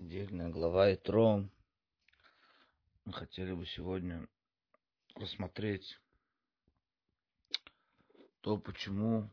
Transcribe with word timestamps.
Отдельная 0.00 0.48
глава 0.48 0.94
Итро. 0.94 1.50
Мы 3.04 3.12
хотели 3.12 3.52
бы 3.52 3.66
сегодня 3.66 4.28
рассмотреть 5.16 6.00
то, 8.40 8.58
почему 8.58 9.28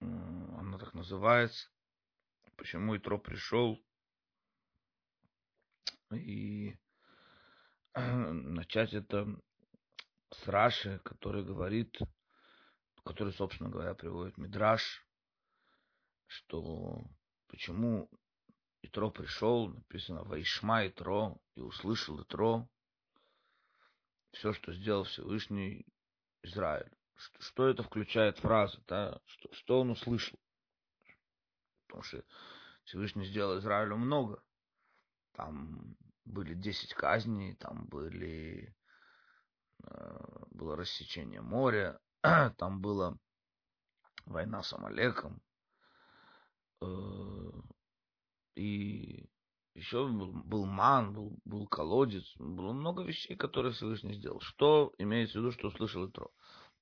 она 0.00 0.78
так 0.78 0.94
называется, 0.94 1.68
почему 2.56 2.96
Итро 2.96 3.18
пришел, 3.18 3.78
и 6.12 6.74
начать 7.92 8.94
это 8.94 9.26
с 10.30 10.48
Раши, 10.48 10.98
который 11.00 11.44
говорит, 11.44 11.98
который, 13.04 13.34
собственно 13.34 13.68
говоря, 13.68 13.92
приводит 13.92 14.38
Мидраш, 14.38 15.06
что 16.26 17.04
почему 17.48 18.08
Итро 18.82 19.10
пришел, 19.10 19.68
написано 19.68 20.22
Вайшма 20.24 20.86
Итро, 20.86 21.40
и 21.54 21.60
услышал 21.60 22.22
Итро 22.22 22.68
все, 24.32 24.52
что 24.52 24.72
сделал 24.72 25.04
Всевышний 25.04 25.86
Израиль. 26.42 26.90
Что, 27.16 27.42
что 27.42 27.68
это 27.68 27.82
включает 27.82 28.38
фраза, 28.38 28.78
да? 28.86 29.20
что, 29.24 29.52
что 29.52 29.80
он 29.80 29.90
услышал? 29.90 30.38
Потому 31.86 32.02
что 32.02 32.22
Всевышний 32.84 33.24
сделал 33.26 33.58
Израилю 33.58 33.96
много. 33.96 34.42
Там 35.32 35.96
были 36.24 36.54
десять 36.54 36.92
казней, 36.94 37.54
там 37.56 37.86
были, 37.86 38.74
э, 39.84 40.44
было 40.50 40.76
рассечение 40.76 41.40
моря, 41.40 41.98
там 42.58 42.80
была 42.80 43.16
война 44.26 44.62
с 44.62 44.72
Амалеком, 44.72 45.40
э, 46.82 46.86
и 48.56 49.28
еще 49.74 50.08
был, 50.08 50.32
был 50.32 50.66
ман, 50.66 51.12
был, 51.12 51.38
был 51.44 51.66
колодец, 51.66 52.24
было 52.38 52.72
много 52.72 53.02
вещей, 53.02 53.36
которые 53.36 53.72
Всевышний 53.72 54.14
сделал. 54.14 54.40
Что 54.40 54.92
имеется 54.98 55.38
в 55.38 55.42
виду, 55.42 55.52
что 55.52 55.68
услышал 55.68 56.08
Итро? 56.08 56.30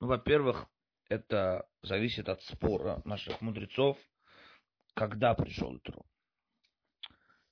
Ну, 0.00 0.06
во-первых, 0.06 0.66
это 1.08 1.68
зависит 1.82 2.28
от 2.28 2.40
спора 2.42 3.02
наших 3.04 3.40
мудрецов, 3.40 3.98
когда 4.94 5.34
пришел 5.34 5.76
Итро. 5.76 6.04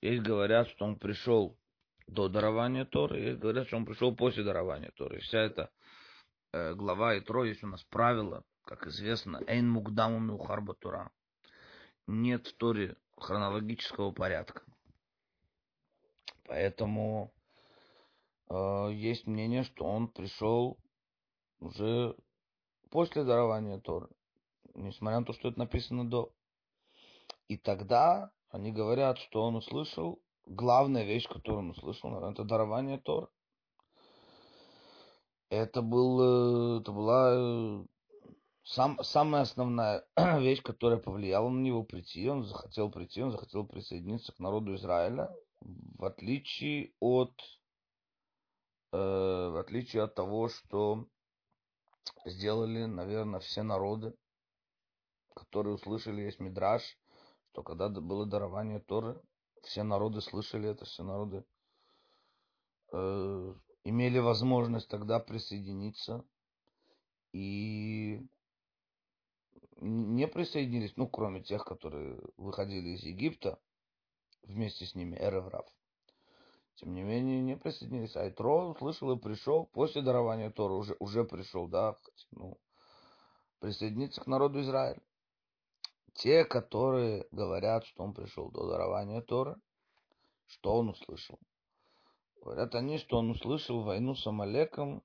Есть 0.01 0.23
говорят, 0.23 0.69
что 0.69 0.85
он 0.85 0.97
пришел 0.97 1.59
до 2.07 2.29
дарования 2.29 2.85
Торы, 2.85 3.21
есть 3.21 3.41
говорят, 3.41 3.67
что 3.67 3.77
он 3.77 3.85
пришел 3.85 4.15
после 4.15 4.45
дарования 4.45 4.93
Торы. 4.97 5.21
Вся 5.21 5.41
эта 5.41 5.71
э, 6.53 6.75
глава 6.75 7.19
Итро, 7.19 7.45
есть 7.45 7.63
у 7.63 7.69
нас 7.69 7.83
правило, 7.85 8.45
как 8.65 8.87
известно, 8.87 9.41
«Эйн 9.47 9.69
мукдаму 9.69 10.19
миухарба 10.21 10.75
Тора». 10.75 11.11
Нет 12.07 12.47
в 12.49 12.57
Торе 12.57 12.97
хронологического 13.23 14.13
порядка. 14.13 14.63
Поэтому 16.45 17.33
э, 18.51 18.89
есть 18.93 19.27
мнение, 19.27 19.65
что 19.65 19.85
он 19.85 20.09
пришел 20.09 20.79
уже 21.61 22.15
после 22.91 23.25
дарования 23.25 23.79
Торы, 23.79 24.09
несмотря 24.75 25.21
на 25.21 25.27
то, 25.27 25.33
что 25.33 25.49
это 25.49 25.59
написано 25.59 26.09
до. 26.09 26.33
И 27.49 27.57
тогда 27.57 28.31
они 28.51 28.73
говорят, 28.73 29.19
что 29.19 29.43
он 29.43 29.57
услышал, 29.57 30.21
главная 30.47 31.05
вещь, 31.05 31.27
которую 31.29 31.61
он 31.61 31.71
услышал, 31.71 32.23
это 32.29 32.45
дарование 32.45 32.99
Торы. 32.99 33.29
Это, 35.49 35.83
был, 35.83 36.21
э, 36.21 36.81
это 36.81 36.93
была 36.93 37.35
э, 37.35 37.85
сам, 38.65 39.03
самая 39.03 39.43
основная 39.43 40.05
вещь, 40.41 40.63
которая 40.63 40.99
повлияла 40.99 41.49
на 41.49 41.61
него 41.61 41.83
прийти, 41.83 42.29
он 42.29 42.45
захотел 42.45 42.91
прийти, 42.91 43.23
он 43.23 43.33
захотел 43.33 43.67
присоединиться 43.67 44.33
к 44.33 44.39
народу 44.39 44.75
Израиля, 44.77 45.35
в 45.61 46.05
отличие 46.05 46.93
от, 47.01 47.35
э, 48.93 48.97
в 48.97 49.61
отличие 49.61 50.03
от 50.03 50.15
того, 50.15 50.49
что 50.49 51.07
сделали, 52.25 52.85
наверное, 52.85 53.41
все 53.41 53.63
народы, 53.63 54.15
которые 55.35 55.75
услышали, 55.75 56.23
есть 56.23 56.41
Мидраш, 56.41 56.99
что 57.51 57.63
когда 57.63 57.89
было 57.89 58.27
дарование 58.27 58.81
Торы, 58.81 59.21
все 59.63 59.83
народы 59.83 60.21
слышали 60.21 60.69
это, 60.69 60.85
все 60.85 61.03
народы 61.03 61.45
э, 62.93 63.55
имели 63.85 64.19
возможность 64.19 64.89
тогда 64.89 65.21
присоединиться. 65.21 66.25
И 67.33 68.27
не 69.83 70.27
присоединились, 70.27 70.97
ну, 70.97 71.09
кроме 71.09 71.43
тех, 71.43 71.65
которые 71.65 72.21
выходили 72.37 72.91
из 72.91 73.03
Египта, 73.03 73.59
вместе 74.43 74.87
с 74.87 74.95
ними, 74.95 75.17
Эреврав. 75.17 75.67
Тем 76.77 76.95
не 76.95 77.03
менее, 77.03 77.41
не 77.41 77.57
присоединились. 77.57 78.17
Айтро 78.17 78.71
услышал 78.71 79.13
и 79.13 79.21
пришел, 79.21 79.67
после 79.67 80.03
дарования 80.03 80.51
Тора 80.51 80.75
уже, 80.75 80.97
уже 80.99 81.25
пришел, 81.25 81.69
да, 81.69 81.97
ну, 82.31 82.59
присоединиться 83.59 84.21
к 84.21 84.27
народу 84.27 84.61
Израиля. 84.61 85.01
Те, 86.15 86.45
которые 86.45 87.27
говорят, 87.31 87.85
что 87.87 88.03
он 88.03 88.15
пришел 88.15 88.51
до 88.51 88.69
дарования 88.69 89.21
Торы, 89.21 89.57
что 90.47 90.77
он 90.77 90.91
услышал? 90.91 91.39
Говорят 92.41 92.75
они, 92.75 92.99
что 92.99 93.19
он 93.19 93.31
услышал 93.31 93.83
войну 93.83 94.15
с 94.15 94.27
Амалеком 94.27 95.03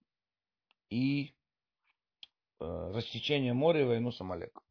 и 0.90 1.38
Э, 2.60 2.92
рассечение 2.92 3.54
моря 3.54 3.82
и 3.82 3.86
войну 3.86 4.12
с 4.12 4.20
Амалеком. 4.20 4.64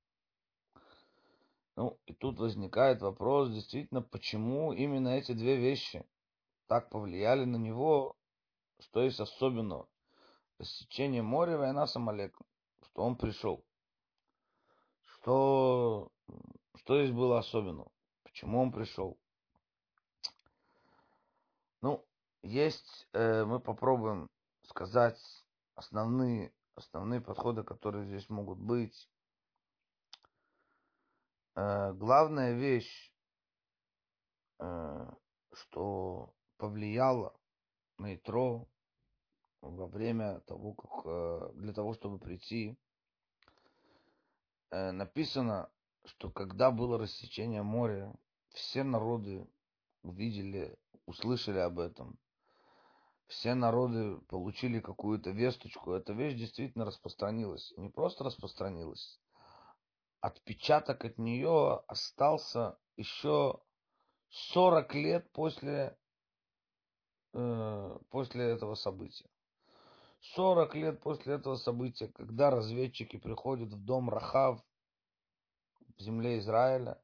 Ну, 1.76 1.98
и 2.06 2.14
тут 2.14 2.38
возникает 2.38 3.02
вопрос, 3.02 3.50
действительно, 3.50 4.00
почему 4.00 4.72
именно 4.72 5.08
эти 5.08 5.32
две 5.32 5.56
вещи 5.56 6.06
так 6.66 6.88
повлияли 6.88 7.44
на 7.44 7.56
него, 7.56 8.16
что 8.80 9.02
есть 9.02 9.20
особенного. 9.20 9.88
Рассечение 10.58 11.22
моря 11.22 11.58
война 11.58 11.86
с 11.86 11.94
Амалеком. 11.94 12.46
Что 12.82 13.02
он 13.02 13.16
пришел. 13.16 13.62
Что, 15.04 16.10
что 16.76 17.02
здесь 17.02 17.14
было 17.14 17.38
особенного? 17.38 17.92
Почему 18.22 18.62
он 18.62 18.72
пришел? 18.72 19.18
Ну, 21.82 22.04
есть, 22.42 23.06
э, 23.12 23.44
мы 23.44 23.60
попробуем 23.60 24.30
сказать 24.62 25.20
основные 25.74 26.52
основные 26.76 27.20
подходы, 27.20 27.62
которые 27.64 28.06
здесь 28.06 28.28
могут 28.28 28.58
быть. 28.58 29.08
Э, 31.56 31.92
главная 31.94 32.52
вещь, 32.52 33.12
э, 34.58 35.10
что 35.52 36.34
повлияло 36.58 37.34
на 37.98 38.14
Итро 38.14 38.68
во 39.62 39.86
время 39.86 40.40
того, 40.40 40.74
как 40.74 41.06
э, 41.06 41.52
для 41.54 41.72
того, 41.72 41.94
чтобы 41.94 42.18
прийти, 42.18 42.76
написано, 44.70 45.70
что 46.04 46.30
когда 46.30 46.70
было 46.70 46.98
рассечение 46.98 47.62
моря, 47.62 48.12
все 48.50 48.82
народы 48.82 49.46
увидели, 50.02 50.76
услышали 51.06 51.58
об 51.58 51.78
этом 51.78 52.18
все 53.28 53.54
народы 53.54 54.18
получили 54.28 54.80
какую-то 54.80 55.30
весточку. 55.30 55.92
Эта 55.92 56.12
вещь 56.12 56.38
действительно 56.38 56.84
распространилась. 56.84 57.72
Не 57.76 57.88
просто 57.88 58.24
распространилась. 58.24 59.18
Отпечаток 60.26 61.04
от 61.04 61.18
нее 61.18 61.84
остался 61.86 62.76
еще 62.96 63.60
40 64.28 64.94
лет 64.94 65.30
после, 65.30 65.96
э, 67.32 67.98
после 68.10 68.46
этого 68.46 68.74
события. 68.74 69.30
40 70.34 70.74
лет 70.74 71.00
после 71.00 71.34
этого 71.34 71.54
события, 71.54 72.08
когда 72.08 72.50
разведчики 72.50 73.18
приходят 73.18 73.72
в 73.72 73.84
дом 73.84 74.10
Рахав 74.10 74.60
в 75.96 76.02
земле 76.02 76.38
Израиля, 76.38 77.00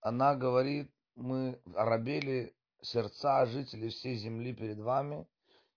она 0.00 0.36
говорит, 0.36 0.94
мы 1.16 1.60
арабели 1.74 2.54
сердца 2.82 3.46
жителей 3.46 3.88
всей 3.88 4.14
земли 4.14 4.54
перед 4.54 4.78
вами, 4.78 5.26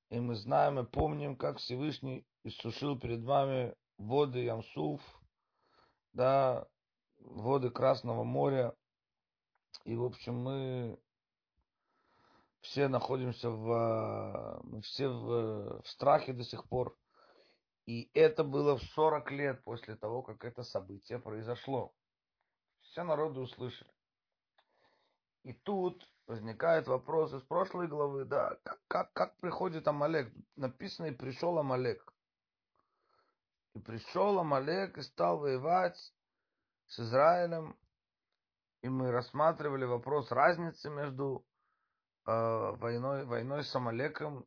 и 0.09 0.19
мы 0.19 0.35
знаем 0.35 0.77
и 0.77 0.85
помним, 0.85 1.35
как 1.35 1.57
Всевышний 1.57 2.23
иссушил 2.43 2.99
перед 2.99 3.23
вами 3.23 3.73
воды 3.97 4.43
Ямсуф, 4.43 5.01
да, 6.13 6.67
воды 7.19 7.69
Красного 7.69 8.23
моря, 8.23 8.75
и, 9.83 9.95
в 9.95 10.03
общем, 10.03 10.35
мы 10.35 10.99
все 12.61 12.87
находимся 12.87 13.49
в, 13.49 14.61
мы 14.63 14.81
все 14.81 15.09
в, 15.09 15.81
в 15.81 15.87
страхе 15.87 16.33
до 16.33 16.43
сих 16.43 16.67
пор. 16.67 16.97
И 17.85 18.09
это 18.13 18.45
было 18.45 18.77
в 18.77 18.83
40 18.83 19.31
лет 19.31 19.63
после 19.65 19.95
того, 19.97 20.23
как 20.23 20.45
это 20.45 20.63
событие 20.63 21.19
произошло. 21.19 21.93
Все 22.81 23.03
народы 23.03 23.41
услышали. 23.41 23.91
И 25.43 25.51
тут 25.51 26.09
возникает 26.25 26.87
вопрос 26.87 27.33
из 27.33 27.41
прошлой 27.41 27.87
главы, 27.87 28.23
да, 28.23 28.57
как, 28.63 28.79
как, 28.87 29.13
как 29.13 29.37
приходит 29.39 29.85
Амалек? 29.89 30.33
Написано, 30.55 31.07
и 31.07 31.11
пришел 31.11 31.57
Амалек. 31.59 32.12
И 33.73 33.79
пришел 33.79 34.37
Амалек 34.39 34.97
и 34.97 35.01
стал 35.01 35.39
воевать 35.39 35.97
с 36.87 36.99
Израилем. 36.99 37.75
и 38.81 38.89
мы 38.89 39.11
рассматривали 39.11 39.85
вопрос 39.85 40.29
разницы 40.31 40.89
между 40.89 41.45
э, 42.25 42.31
войной, 42.31 43.25
войной 43.25 43.63
с 43.63 43.73
Амалеком 43.75 44.45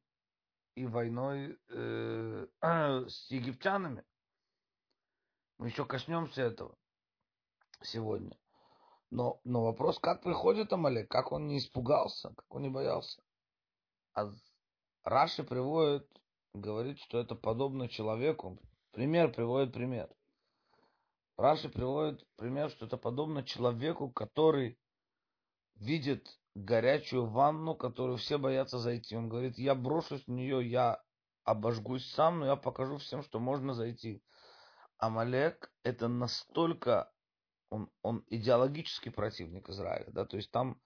и 0.75 0.87
войной 0.87 1.59
э, 1.71 2.47
с 2.61 3.31
египтянами. 3.31 4.05
Мы 5.59 5.69
еще 5.69 5.85
коснемся 5.87 6.43
этого 6.43 6.77
сегодня. 7.83 8.39
Но, 9.11 9.41
но 9.45 9.65
вопрос, 9.65 9.99
как 9.99 10.23
приходит 10.23 10.73
Амалек, 10.73 11.11
как 11.11 11.33
он 11.33 11.47
не 11.47 11.59
испугался, 11.59 12.35
как 12.35 12.55
он 12.55 12.63
не 12.63 12.69
боялся. 12.69 13.23
А 14.15 14.31
Раши 15.05 15.45
приводит, 15.45 16.07
говорит, 16.53 16.99
что 16.99 17.19
это 17.19 17.35
подобно 17.35 17.89
человеку. 17.89 18.59
Пример 18.97 19.31
приводит 19.31 19.75
пример. 19.75 20.09
Раши 21.37 21.69
приводит 21.69 22.27
пример, 22.37 22.71
что 22.71 22.87
это 22.87 22.97
подобно 22.97 23.43
человеку, 23.43 24.09
который 24.11 24.79
видит 25.75 26.41
горячую 26.55 27.27
ванну, 27.27 27.75
которую 27.75 28.17
все 28.17 28.39
боятся 28.39 28.79
зайти. 28.79 29.15
Он 29.15 29.29
говорит, 29.29 29.59
я 29.59 29.75
брошусь 29.75 30.25
в 30.25 30.31
нее, 30.31 30.67
я 30.67 31.03
обожгусь 31.45 32.11
сам, 32.13 32.39
но 32.39 32.47
я 32.47 32.57
покажу 32.57 32.97
всем, 32.97 33.23
что 33.23 33.39
можно 33.39 33.75
зайти. 33.75 34.23
Амалек 34.97 35.71
это 35.83 36.09
настолько, 36.09 37.13
он, 37.69 37.91
он 38.01 38.25
идеологический 38.29 39.11
противник 39.11 39.69
Израиля, 39.69 40.11
да, 40.11 40.25
то 40.25 40.39
есть 40.39 40.51
там 40.51 40.81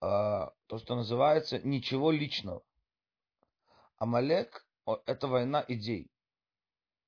э, 0.00 0.06
то, 0.06 0.78
что 0.78 0.96
называется 0.96 1.58
ничего 1.58 2.12
личного. 2.12 2.62
Амалек 3.98 4.66
это 5.04 5.28
война 5.28 5.62
идей. 5.68 6.10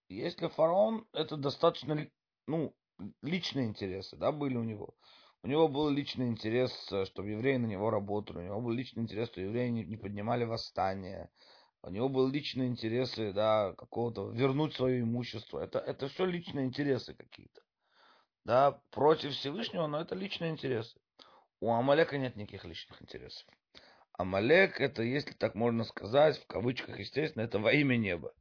Если 0.08 0.48
фараон, 0.48 1.06
это 1.12 1.36
достаточно, 1.36 2.08
ну, 2.46 2.74
личные 3.22 3.66
интересы, 3.66 4.16
да, 4.16 4.32
были 4.32 4.56
у 4.56 4.64
него. 4.64 4.94
У 5.42 5.48
него 5.48 5.68
был 5.68 5.88
личный 5.88 6.28
интерес, 6.28 6.72
э, 6.90 7.04
чтобы 7.04 7.30
евреи 7.30 7.56
на 7.56 7.66
него 7.66 7.90
работали. 7.90 8.38
У 8.38 8.42
него 8.42 8.60
был 8.60 8.70
личный 8.70 9.02
интерес, 9.02 9.28
что 9.28 9.40
евреи 9.40 9.68
не, 9.68 9.84
не 9.84 9.96
поднимали 9.96 10.44
восстание. 10.44 11.30
У 11.82 11.90
него 11.90 12.08
был 12.08 12.28
личный 12.28 12.66
интерес, 12.66 13.14
да, 13.34 13.72
какого-то 13.74 14.30
вернуть 14.30 14.74
свое 14.74 15.00
имущество. 15.00 15.60
Это, 15.60 15.78
это 15.78 16.08
все 16.08 16.24
личные 16.24 16.66
интересы 16.66 17.14
какие-то. 17.14 17.62
Да, 18.44 18.80
против 18.90 19.32
Всевышнего, 19.32 19.86
но 19.86 20.00
это 20.00 20.14
личные 20.14 20.50
интересы. 20.50 20.98
У 21.60 21.70
Амалека 21.70 22.18
нет 22.18 22.34
никаких 22.34 22.64
личных 22.64 23.00
интересов. 23.02 23.46
Амалек, 24.12 24.80
это, 24.80 25.02
если 25.02 25.32
так 25.32 25.54
можно 25.54 25.84
сказать, 25.84 26.38
в 26.38 26.46
кавычках, 26.46 26.98
естественно, 26.98 27.42
это 27.42 27.60
во 27.60 27.72
имя 27.72 27.96
неба. 27.96 28.32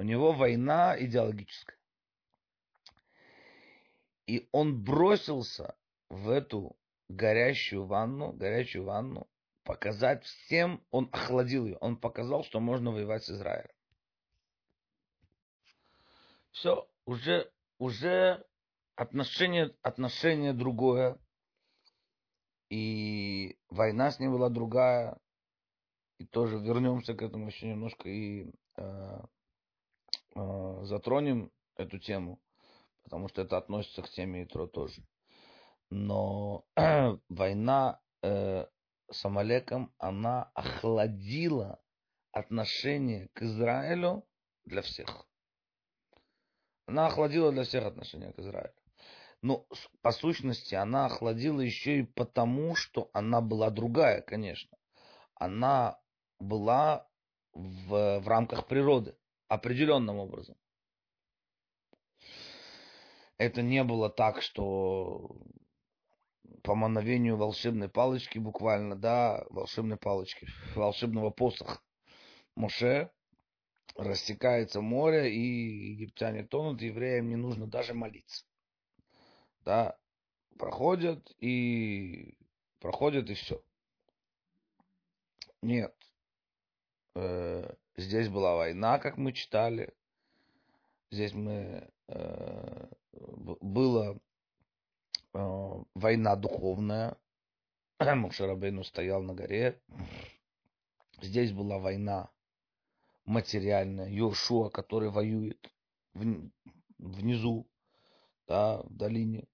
У 0.00 0.02
него 0.02 0.32
война 0.32 0.96
идеологическая. 0.98 1.76
И 4.26 4.48
он 4.50 4.82
бросился 4.82 5.76
в 6.08 6.30
эту 6.30 6.74
горящую 7.10 7.84
ванну, 7.84 8.32
горячую 8.32 8.84
ванну, 8.84 9.28
показать 9.62 10.24
всем, 10.24 10.82
он 10.90 11.10
охладил 11.12 11.66
ее, 11.66 11.76
он 11.82 11.98
показал, 11.98 12.44
что 12.44 12.60
можно 12.60 12.90
воевать 12.90 13.24
с 13.24 13.30
Израилем. 13.30 13.74
Все, 16.52 16.88
уже, 17.04 17.52
уже 17.76 18.42
отношение, 18.94 19.76
отношение 19.82 20.54
другое, 20.54 21.18
и 22.70 23.58
война 23.68 24.10
с 24.10 24.18
ним 24.18 24.32
была 24.32 24.48
другая, 24.48 25.18
и 26.16 26.24
тоже 26.24 26.56
вернемся 26.56 27.12
к 27.12 27.20
этому 27.20 27.48
еще 27.48 27.68
немножко 27.68 28.08
и 28.08 28.50
э, 28.78 29.20
затронем 30.34 31.50
эту 31.76 31.98
тему, 31.98 32.40
потому 33.02 33.28
что 33.28 33.42
это 33.42 33.56
относится 33.56 34.02
к 34.02 34.10
теме 34.10 34.44
Итро 34.44 34.66
тоже 34.66 35.02
но 35.90 36.64
война 37.28 38.00
э, 38.22 38.66
с 39.10 39.24
Амалеком, 39.24 39.92
она 39.98 40.50
охладила 40.54 41.80
отношение 42.32 43.28
к 43.34 43.42
Израилю 43.42 44.24
для 44.64 44.82
всех. 44.82 45.26
Она 46.86 47.06
охладила 47.06 47.52
для 47.52 47.64
всех 47.64 47.84
отношения 47.84 48.32
к 48.32 48.38
Израилю. 48.38 48.74
Но 49.42 49.66
по 50.02 50.12
сущности 50.12 50.74
она 50.74 51.06
охладила 51.06 51.60
еще 51.60 52.00
и 52.00 52.02
потому, 52.02 52.74
что 52.76 53.10
она 53.12 53.40
была 53.40 53.70
другая, 53.70 54.20
конечно. 54.20 54.76
Она 55.34 55.98
была 56.38 57.08
в, 57.52 58.20
в 58.20 58.28
рамках 58.28 58.66
природы, 58.66 59.16
определенным 59.50 60.18
образом. 60.18 60.56
Это 63.36 63.62
не 63.62 63.82
было 63.82 64.08
так, 64.08 64.42
что 64.42 65.36
по 66.62 66.76
мановению 66.76 67.36
волшебной 67.36 67.88
палочки 67.88 68.38
буквально, 68.38 68.94
да, 68.94 69.44
волшебной 69.50 69.96
палочки, 69.96 70.46
волшебного 70.76 71.30
посоха. 71.30 71.80
Моше 72.54 73.10
растекается 73.96 74.80
море, 74.80 75.34
и 75.34 75.94
египтяне 75.94 76.44
тонут, 76.44 76.80
евреям 76.80 77.28
не 77.28 77.36
нужно 77.36 77.66
даже 77.66 77.92
молиться. 77.92 78.44
Да, 79.64 79.98
проходят 80.58 81.28
и 81.38 82.38
проходят 82.78 83.28
и 83.30 83.34
все. 83.34 83.60
Нет. 85.60 85.94
Э, 87.16 87.74
здесь 88.00 88.28
была 88.28 88.56
война, 88.56 88.98
как 88.98 89.16
мы 89.16 89.32
читали. 89.32 89.94
Здесь 91.10 91.32
мы 91.32 91.88
э, 92.08 92.86
было 93.12 94.20
Э, 95.32 95.82
война 95.94 96.36
духовная. 96.36 97.16
Мушарабейну 98.00 98.84
стоял 98.84 99.22
на 99.22 99.34
горе. 99.34 99.80
Здесь 101.20 101.52
была 101.52 101.78
война 101.78 102.30
материальная. 103.26 104.08
Йошуа, 104.08 104.70
который 104.70 105.10
воюет 105.10 105.70
внизу, 106.98 107.66
да, 108.48 108.82
в 108.82 108.96
долине. 108.96 109.46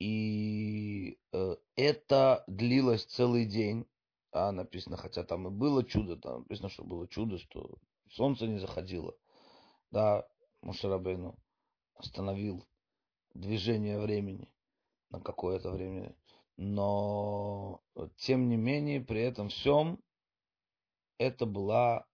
И 0.00 1.18
э, 1.32 1.56
это 1.76 2.42
длилось 2.48 3.04
целый 3.04 3.46
день. 3.46 3.86
Да, 4.32 4.50
написано, 4.50 4.96
хотя 4.96 5.24
там 5.24 5.46
и 5.46 5.50
было 5.50 5.84
чудо, 5.84 6.16
там 6.16 6.40
написано, 6.40 6.70
что 6.70 6.84
было 6.84 7.06
чудо, 7.06 7.38
что 7.38 7.78
солнце 8.10 8.46
не 8.46 8.58
заходило. 8.58 9.14
Да, 9.90 10.26
Мушарабейну 10.62 11.36
остановил 11.94 12.66
движение 13.34 13.98
времени 14.00 14.50
на 15.10 15.20
какое-то 15.20 15.70
время. 15.70 16.16
Но, 16.56 17.82
тем 18.16 18.48
не 18.48 18.56
менее, 18.56 19.00
при 19.00 19.20
этом 19.20 19.48
всем, 19.50 20.02
это 21.18 21.44
была 21.44 22.06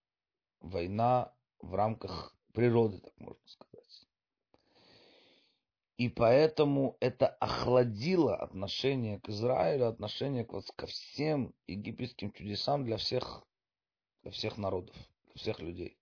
война 0.60 1.32
в 1.60 1.74
рамках 1.74 2.36
природы, 2.52 2.98
так 2.98 3.16
можно 3.18 3.46
сказать. 3.46 3.67
И 5.98 6.08
поэтому 6.08 6.96
это 7.00 7.26
охладило 7.26 8.36
отношение 8.36 9.18
к 9.18 9.28
Израилю, 9.30 9.88
отношение 9.88 10.44
к, 10.44 10.52
ко 10.76 10.86
всем 10.86 11.52
египетским 11.66 12.30
чудесам 12.30 12.84
для 12.84 12.98
всех, 12.98 13.44
для 14.22 14.30
всех 14.30 14.58
народов, 14.58 14.94
для 15.26 15.34
всех 15.34 15.58
людей. 15.58 15.98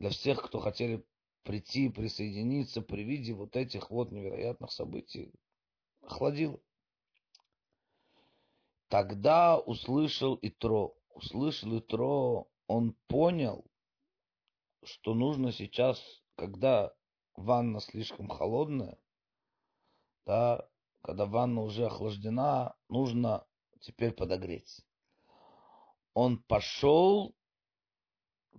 Для 0.00 0.10
всех, 0.10 0.42
кто 0.42 0.58
хотели 0.58 1.06
прийти, 1.44 1.88
присоединиться 1.88 2.82
при 2.82 3.04
виде 3.04 3.32
вот 3.32 3.54
этих 3.54 3.92
вот 3.92 4.10
невероятных 4.10 4.72
событий, 4.72 5.32
охладило. 6.02 6.58
Тогда 8.88 9.56
услышал 9.56 10.36
Итро. 10.42 10.96
Услышал 11.10 11.78
Итро, 11.78 12.48
он 12.66 12.96
понял, 13.06 13.64
что 14.82 15.14
нужно 15.14 15.52
сейчас, 15.52 16.02
когда 16.34 16.92
ванна 17.36 17.80
слишком 17.80 18.28
холодная, 18.28 18.98
да, 20.24 20.68
когда 21.02 21.26
ванна 21.26 21.62
уже 21.62 21.86
охлаждена, 21.86 22.74
нужно 22.88 23.46
теперь 23.80 24.12
подогреть. 24.12 24.84
Он 26.14 26.42
пошел, 26.42 27.34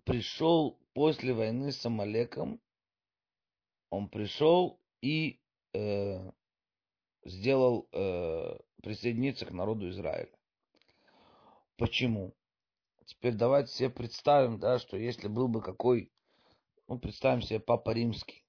пришел 0.04 0.80
после 0.94 1.34
войны 1.34 1.72
с 1.72 1.86
Амалеком, 1.86 2.62
он 3.90 4.10
пришел 4.10 4.80
и 5.02 5.42
э, 5.74 6.32
сделал 7.26 7.88
э, 7.92 8.58
присоединиться 8.82 9.46
к 9.46 9.52
народу 9.52 9.90
Израиля. 9.90 10.32
Почему? 11.78 12.34
Теперь 13.06 13.36
давайте 13.36 13.72
себе 13.72 13.90
представим, 13.90 14.60
да, 14.60 14.80
что 14.80 14.98
если 14.98 15.28
был 15.28 15.48
бы 15.48 15.62
какой, 15.62 16.12
ну, 16.88 17.00
представим 17.00 17.42
себе 17.42 17.60
Папа 17.60 17.92
Римский. 17.92 18.47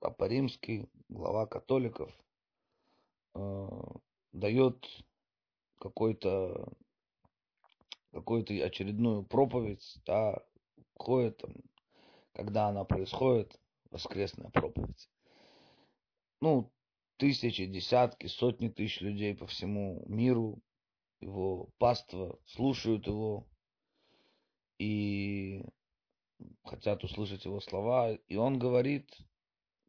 Папа 0.00 0.28
Римский, 0.28 0.88
глава 1.08 1.46
католиков, 1.46 2.12
э, 3.34 3.68
дает 4.32 4.86
какой-то 5.78 6.72
какую-то 8.12 8.54
очередную 8.54 9.22
проповедь, 9.24 9.98
да, 10.06 10.42
ходит 10.96 11.38
там, 11.38 11.54
когда 12.32 12.68
она 12.68 12.84
происходит, 12.84 13.60
воскресная 13.90 14.50
проповедь. 14.50 15.10
Ну, 16.40 16.72
тысячи, 17.16 17.66
десятки, 17.66 18.26
сотни 18.26 18.68
тысяч 18.68 19.00
людей 19.00 19.34
по 19.34 19.46
всему 19.46 20.04
миру, 20.06 20.62
его 21.20 21.68
паства 21.78 22.38
слушают 22.46 23.06
его 23.06 23.46
и 24.78 25.64
хотят 26.64 27.02
услышать 27.04 27.44
его 27.44 27.60
слова. 27.60 28.12
И 28.12 28.36
он 28.36 28.58
говорит, 28.58 29.12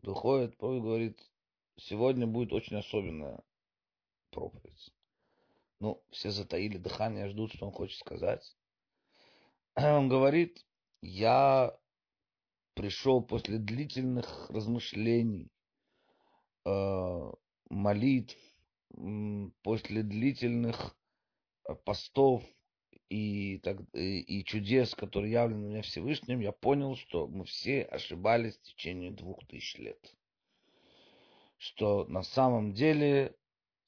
выходит, 0.01 0.56
говорит, 0.58 1.20
сегодня 1.77 2.27
будет 2.27 2.53
очень 2.53 2.77
особенная 2.77 3.41
проповедь. 4.32 4.91
Ну, 5.79 6.03
все 6.12 6.32
затаили 6.32 6.77
дыхание, 6.77 7.29
ждут, 7.29 7.53
что 7.53 7.68
он 7.68 7.72
хочет 7.72 8.00
сказать. 8.00 8.56
Он 9.75 10.10
говорит, 10.10 10.65
я 11.01 11.77
пришел 12.74 13.22
после 13.22 13.60
длительных 13.60 14.50
размышлений, 14.50 15.50
э, 16.65 17.32
молитв, 17.70 18.38
после 19.62 20.03
длительных 20.03 20.98
э, 21.68 21.75
постов 21.75 22.44
и, 23.10 23.58
так, 23.60 23.78
и, 23.94 24.44
чудес, 24.44 24.94
которые 24.94 25.32
явлены 25.32 25.68
мне 25.68 25.82
Всевышним, 25.82 26.39
я 26.39 26.51
понял, 26.51 26.96
что 26.96 27.28
мы 27.28 27.46
все 27.46 27.82
ошибались 27.84 28.58
в 28.58 28.62
течение 28.63 29.12
двух 29.12 29.46
тысяч 29.48 29.78
лет. 29.78 30.16
Что 31.58 32.06
на 32.06 32.24
самом 32.24 32.74
деле 32.74 33.36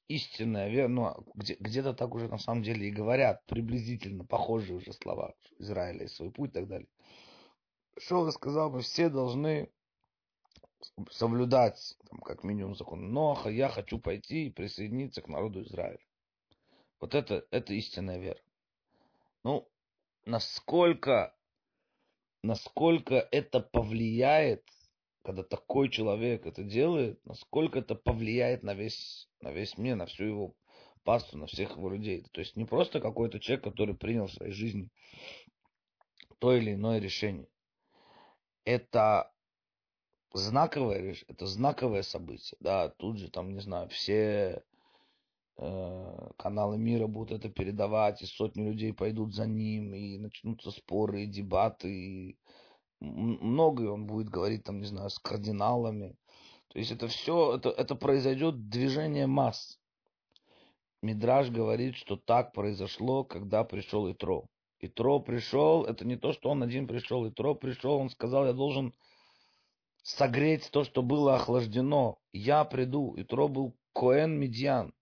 истинная 0.08 0.70
вера, 0.70 0.88
ну, 0.88 1.14
где, 1.36 1.56
где-то 1.60 1.94
так 1.94 2.14
уже 2.14 2.28
на 2.28 2.40
самом 2.40 2.64
деле 2.64 2.88
и 2.88 2.92
говорят, 2.92 3.46
приблизительно 3.46 4.26
похожие 4.26 4.78
уже 4.78 4.92
слова 4.94 5.36
Израиля 5.60 6.06
и 6.06 6.10
свой 6.10 6.32
путь 6.32 6.50
и 6.50 6.54
так 6.54 6.68
далее. 6.68 6.88
И 7.96 8.32
сказал, 8.32 8.72
мы 8.72 8.82
все 8.82 9.10
должны 9.10 9.72
соблюдать, 11.12 11.96
там, 12.10 12.20
как 12.22 12.44
минимум, 12.44 12.76
закон 12.76 13.14
Ноха, 13.14 13.50
я 13.50 13.70
хочу 13.70 14.00
пойти 14.00 14.48
и 14.48 14.52
присоединиться 14.52 15.22
к 15.22 15.28
народу 15.28 15.62
Израиля. 15.62 16.00
Вот 17.00 17.16
это, 17.16 17.46
это 17.52 17.74
истинная 17.74 18.18
вера. 18.18 18.40
Ну, 19.44 19.68
насколько, 20.26 21.36
насколько 22.44 23.16
это 23.32 23.60
повлияет 23.60 24.64
когда 25.24 25.44
такой 25.44 25.90
человек 25.90 26.46
это 26.46 26.64
делает, 26.64 27.24
насколько 27.26 27.80
это 27.80 27.96
повлияет 27.96 28.64
на 28.64 28.74
весь, 28.74 29.30
на 29.40 29.52
весь 29.52 29.78
мир, 29.78 29.96
на 29.96 30.06
всю 30.06 30.24
его 30.24 30.56
пасту, 31.04 31.38
на 31.38 31.48
всех 31.48 31.78
его 31.78 31.90
людей. 31.90 32.26
То 32.32 32.42
есть 32.42 32.56
не 32.56 32.66
просто 32.66 33.00
какой-то 33.00 33.40
человек, 33.40 33.64
который 33.64 33.96
принял 33.96 34.28
в 34.28 34.34
своей 34.34 34.52
жизни 34.52 34.90
то 36.40 36.56
или 36.56 36.74
иное 36.74 37.00
решение. 37.00 37.48
Это 38.66 39.32
знаковое, 40.34 41.16
это 41.28 41.46
знаковое 41.46 42.02
событие. 42.02 42.58
Да, 42.60 42.90
тут 42.90 43.18
же 43.18 43.30
там, 43.30 43.54
не 43.54 43.60
знаю, 43.60 43.90
все 43.90 44.64
э, 45.58 46.01
каналы 46.42 46.78
мира 46.78 47.06
будут 47.06 47.40
это 47.40 47.50
передавать, 47.50 48.24
и 48.24 48.26
сотни 48.26 48.64
людей 48.64 48.94
пойдут 48.94 49.36
за 49.36 49.46
ним, 49.46 49.94
и 49.94 50.18
начнутся 50.18 50.72
споры, 50.72 51.24
и 51.24 51.28
дебаты, 51.28 51.90
и 51.90 52.38
многое 53.00 53.92
он 53.92 54.08
будет 54.08 54.30
говорить, 54.30 54.64
там, 54.64 54.80
не 54.80 54.88
знаю, 54.88 55.12
с 55.12 55.20
кардиналами. 55.20 56.16
То 56.70 56.80
есть 56.80 56.92
это 56.92 57.08
все, 57.08 57.56
это, 57.58 57.70
это 57.70 57.96
произойдет 57.96 58.70
движение 58.70 59.28
масс. 59.28 59.80
Мидраж 61.04 61.52
говорит, 61.52 61.96
что 61.96 62.16
так 62.16 62.54
произошло, 62.54 63.24
когда 63.24 63.64
пришел 63.64 64.12
Итро. 64.12 64.48
Итро 64.80 65.20
пришел, 65.20 65.84
это 65.84 66.06
не 66.06 66.16
то, 66.16 66.34
что 66.34 66.50
он 66.50 66.64
один 66.64 66.88
пришел, 66.88 67.28
Итро 67.30 67.54
пришел, 67.54 67.98
он 67.98 68.10
сказал, 68.10 68.46
я 68.48 68.54
должен 68.54 68.94
согреть 70.02 70.70
то, 70.72 70.84
что 70.84 71.04
было 71.04 71.36
охлаждено. 71.36 72.18
Я 72.34 72.64
приду. 72.64 73.14
Итро 73.18 73.48
был 73.48 73.76
Коэн 73.94 74.40
Медьян. 74.40 74.94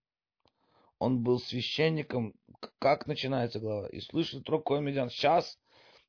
Он 1.00 1.24
был 1.24 1.40
священником. 1.40 2.34
Как 2.80 3.08
начинается 3.08 3.60
глава? 3.60 3.88
И 3.88 4.00
слышит 4.00 4.42
Итро 4.42 4.60
Коэн 4.60 4.84
Медьян. 4.84 5.10
Сейчас 5.10 5.58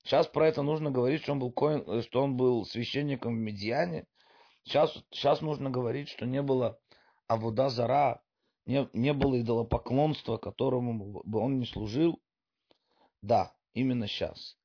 Сейчас 0.05 0.27
про 0.27 0.49
это 0.49 0.63
нужно 0.63 0.91
говорить, 0.91 1.23
что 1.23 1.33
он 1.33 1.39
был, 1.39 1.53
коин, 1.53 1.85
э, 1.87 2.03
что 2.03 2.23
он 2.23 2.37
был 2.37 2.65
священником 2.65 3.37
в 3.37 3.39
Медиане. 3.39 4.07
Сейчас, 4.65 4.93
сейчас 5.11 5.41
нужно 5.41 5.71
говорить, 5.71 6.09
что 6.09 6.27
не 6.27 6.43
было 6.43 6.79
Авуда 7.27 7.69
Зара, 7.69 8.23
не, 8.67 8.89
не 8.93 9.13
было 9.13 9.41
идолопоклонства, 9.41 10.37
которому 10.37 11.23
бы 11.23 11.39
он 11.39 11.59
не 11.59 11.67
служил. 11.67 12.21
Да, 13.23 13.55
именно 13.75 14.07
сейчас. 14.07 14.57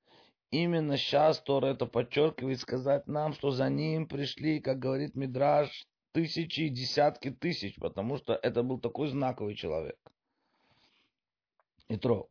Именно 0.51 0.97
сейчас 0.97 1.41
Тора 1.41 1.67
это 1.67 1.85
подчеркивает, 1.85 2.59
сказать 2.59 3.07
нам, 3.07 3.33
что 3.33 3.51
за 3.51 3.69
ним 3.69 4.07
пришли, 4.07 4.61
как 4.61 4.79
говорит 4.79 5.15
Мидраж, 5.15 5.87
тысячи 6.13 6.61
и 6.61 6.69
десятки 6.69 7.29
тысяч, 7.29 7.75
потому 7.75 8.17
что 8.17 8.33
это 8.33 8.63
был 8.63 8.79
такой 8.79 9.09
знаковый 9.09 9.55
человек. 9.55 9.97
Итро. 11.89 12.29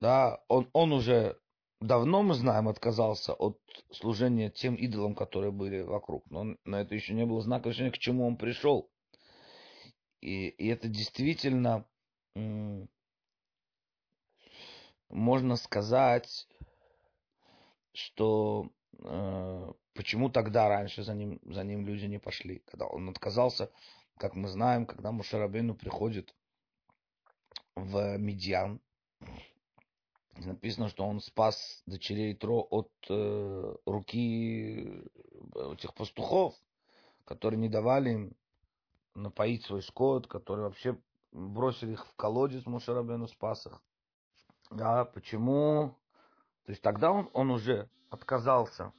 Да, 0.00 0.42
он, 0.48 0.68
он 0.72 0.92
уже 0.92 1.38
давно, 1.80 2.22
мы 2.22 2.34
знаем, 2.34 2.68
отказался 2.68 3.34
от 3.34 3.60
служения 3.90 4.50
тем 4.50 4.74
идолам, 4.74 5.14
которые 5.14 5.52
были 5.52 5.82
вокруг. 5.82 6.24
Но, 6.30 6.56
но 6.64 6.80
это 6.80 6.94
еще 6.94 7.14
не 7.14 7.26
было 7.26 7.40
знака 7.40 7.68
решения, 7.68 7.90
к 7.90 7.98
чему 7.98 8.26
он 8.26 8.36
пришел. 8.36 8.90
И, 10.20 10.48
и 10.48 10.68
это 10.68 10.88
действительно, 10.88 11.84
можно 15.08 15.56
сказать, 15.56 16.48
что 17.92 18.70
э, 18.98 19.72
почему 19.94 20.30
тогда 20.30 20.68
раньше 20.68 21.02
за 21.02 21.14
ним, 21.14 21.40
за 21.44 21.64
ним 21.64 21.84
люди 21.86 22.06
не 22.06 22.18
пошли. 22.18 22.62
Когда 22.66 22.86
он 22.86 23.08
отказался, 23.10 23.70
как 24.16 24.34
мы 24.34 24.48
знаем, 24.48 24.86
когда 24.86 25.10
Мушарабейну 25.12 25.74
приходит 25.74 26.34
в 27.74 28.16
Медиан, 28.18 28.80
написано, 30.36 30.88
что 30.88 31.04
он 31.04 31.20
спас 31.20 31.82
дочерей 31.86 32.34
Тро 32.34 32.66
от 32.70 32.90
э, 33.08 33.74
руки 33.86 35.04
э, 35.54 35.72
этих 35.72 35.94
пастухов, 35.94 36.54
которые 37.24 37.60
не 37.60 37.68
давали 37.68 38.10
им 38.10 38.32
напоить 39.14 39.64
свой 39.64 39.82
скот, 39.82 40.26
которые 40.26 40.66
вообще 40.66 40.98
бросили 41.32 41.92
их 41.92 42.06
в 42.06 42.14
колодец, 42.14 42.66
Мушарабену 42.66 43.28
спас 43.28 43.66
их. 43.66 43.80
Да, 44.70 45.04
почему? 45.04 45.94
То 46.64 46.72
есть 46.72 46.82
тогда 46.82 47.12
он, 47.12 47.28
он 47.32 47.50
уже 47.50 47.88
отказался 48.10 48.92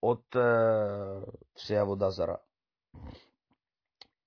от 0.00 0.24
э, 0.34 1.24
всей 1.54 1.80
Авудазара. 1.80 2.42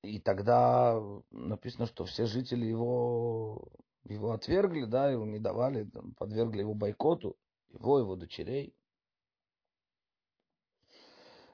И 0.03 0.20
тогда 0.20 1.00
написано, 1.29 1.86
что 1.86 2.05
все 2.05 2.25
жители 2.25 2.65
его 2.65 3.67
его 4.03 4.31
отвергли, 4.31 4.86
да, 4.86 5.12
его 5.12 5.25
не 5.25 5.39
давали, 5.39 5.84
там, 5.86 6.13
подвергли 6.15 6.62
его 6.62 6.74
бойкоту, 6.74 7.38
его, 7.70 8.00
его 8.00 8.15
дочерей. 8.15 8.75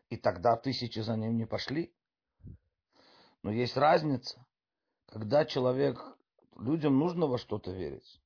И 0.10 0.16
тогда 0.16 0.56
тысячи 0.56 1.00
за 1.00 1.18
ним 1.18 1.38
не 1.38 1.46
пошли. 1.46 1.94
Но 3.44 3.52
есть 3.52 3.76
разница, 3.76 4.46
когда 5.08 5.46
человек, 5.46 6.02
людям 6.58 6.98
нужно 6.98 7.28
во 7.28 7.38
что-то 7.38 7.72
верить. 7.72 8.22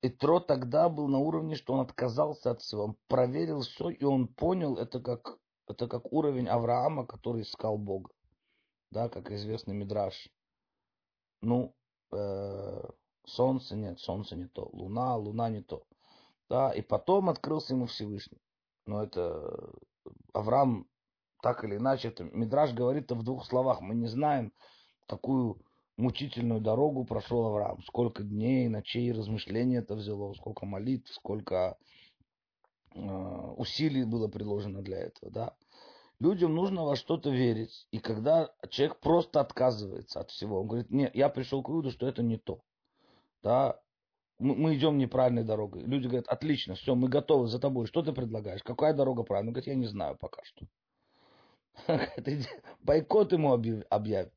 И 0.00 0.08
Тро 0.08 0.40
тогда 0.40 0.88
был 0.88 1.08
на 1.08 1.18
уровне, 1.18 1.56
что 1.56 1.74
он 1.74 1.80
отказался 1.80 2.52
от 2.52 2.62
всего. 2.62 2.84
Он 2.84 2.96
проверил 3.08 3.60
все, 3.60 3.90
и 3.90 4.04
он 4.04 4.28
понял, 4.28 4.76
это 4.76 5.00
как, 5.00 5.38
это 5.66 5.88
как 5.88 6.12
уровень 6.12 6.48
Авраама, 6.48 7.04
который 7.04 7.42
искал 7.42 7.76
Бога. 7.76 8.10
Да, 8.90 9.08
как 9.08 9.30
известный 9.30 9.74
Мидраш. 9.74 10.28
Ну, 11.40 11.74
э, 12.12 12.82
Солнце 13.28 13.76
нет, 13.76 14.00
солнце 14.00 14.36
не 14.36 14.46
то. 14.46 14.70
Луна, 14.72 15.16
луна 15.16 15.50
не 15.50 15.60
то. 15.60 15.84
Да, 16.48 16.70
и 16.70 16.80
потом 16.80 17.28
открылся 17.28 17.74
ему 17.74 17.86
Всевышний. 17.86 18.40
Но 18.86 19.02
это 19.02 19.70
Авраам 20.32 20.86
так 21.42 21.62
или 21.62 21.76
иначе, 21.76 22.08
это 22.08 22.24
Мидраж 22.24 22.72
говорит 22.72 23.10
в 23.12 23.22
двух 23.22 23.44
словах. 23.44 23.80
Мы 23.80 23.94
не 23.94 24.06
знаем, 24.06 24.52
какую 25.06 25.60
мучительную 25.98 26.60
дорогу 26.60 27.04
прошел 27.04 27.46
Авраам. 27.46 27.82
Сколько 27.82 28.22
дней, 28.22 28.68
ночей 28.68 29.12
размышлений 29.12 29.76
это 29.76 29.94
взяло, 29.94 30.32
сколько 30.32 30.64
молитв, 30.64 31.12
сколько 31.12 31.76
э, 32.94 33.00
усилий 33.58 34.04
было 34.04 34.28
приложено 34.28 34.82
для 34.82 34.98
этого. 34.98 35.30
Да? 35.30 35.56
Людям 36.20 36.54
нужно 36.54 36.84
во 36.84 36.96
что-то 36.96 37.30
верить. 37.30 37.86
И 37.90 37.98
когда 37.98 38.50
человек 38.70 38.98
просто 39.00 39.40
отказывается 39.40 40.20
от 40.20 40.30
всего, 40.30 40.60
он 40.60 40.68
говорит, 40.68 40.90
нет, 40.90 41.14
я 41.14 41.28
пришел 41.28 41.62
к 41.62 41.68
выводу, 41.68 41.90
что 41.90 42.06
это 42.08 42.22
не 42.22 42.38
то 42.38 42.60
да, 43.42 43.80
мы, 44.38 44.54
мы 44.54 44.76
идем 44.76 44.98
неправильной 44.98 45.44
дорогой. 45.44 45.82
Люди 45.82 46.06
говорят, 46.06 46.28
отлично, 46.28 46.74
все, 46.74 46.94
мы 46.94 47.08
готовы 47.08 47.48
за 47.48 47.58
тобой. 47.58 47.86
Что 47.86 48.02
ты 48.02 48.12
предлагаешь? 48.12 48.62
Какая 48.62 48.94
дорога 48.94 49.22
правильная? 49.22 49.50
Он 49.50 49.54
говорит, 49.54 49.68
я 49.68 49.74
не 49.74 49.86
знаю 49.86 50.16
пока 50.16 50.42
что. 50.44 50.66
Бойкот 52.82 53.32
ему 53.32 53.52
объявят. 53.52 54.32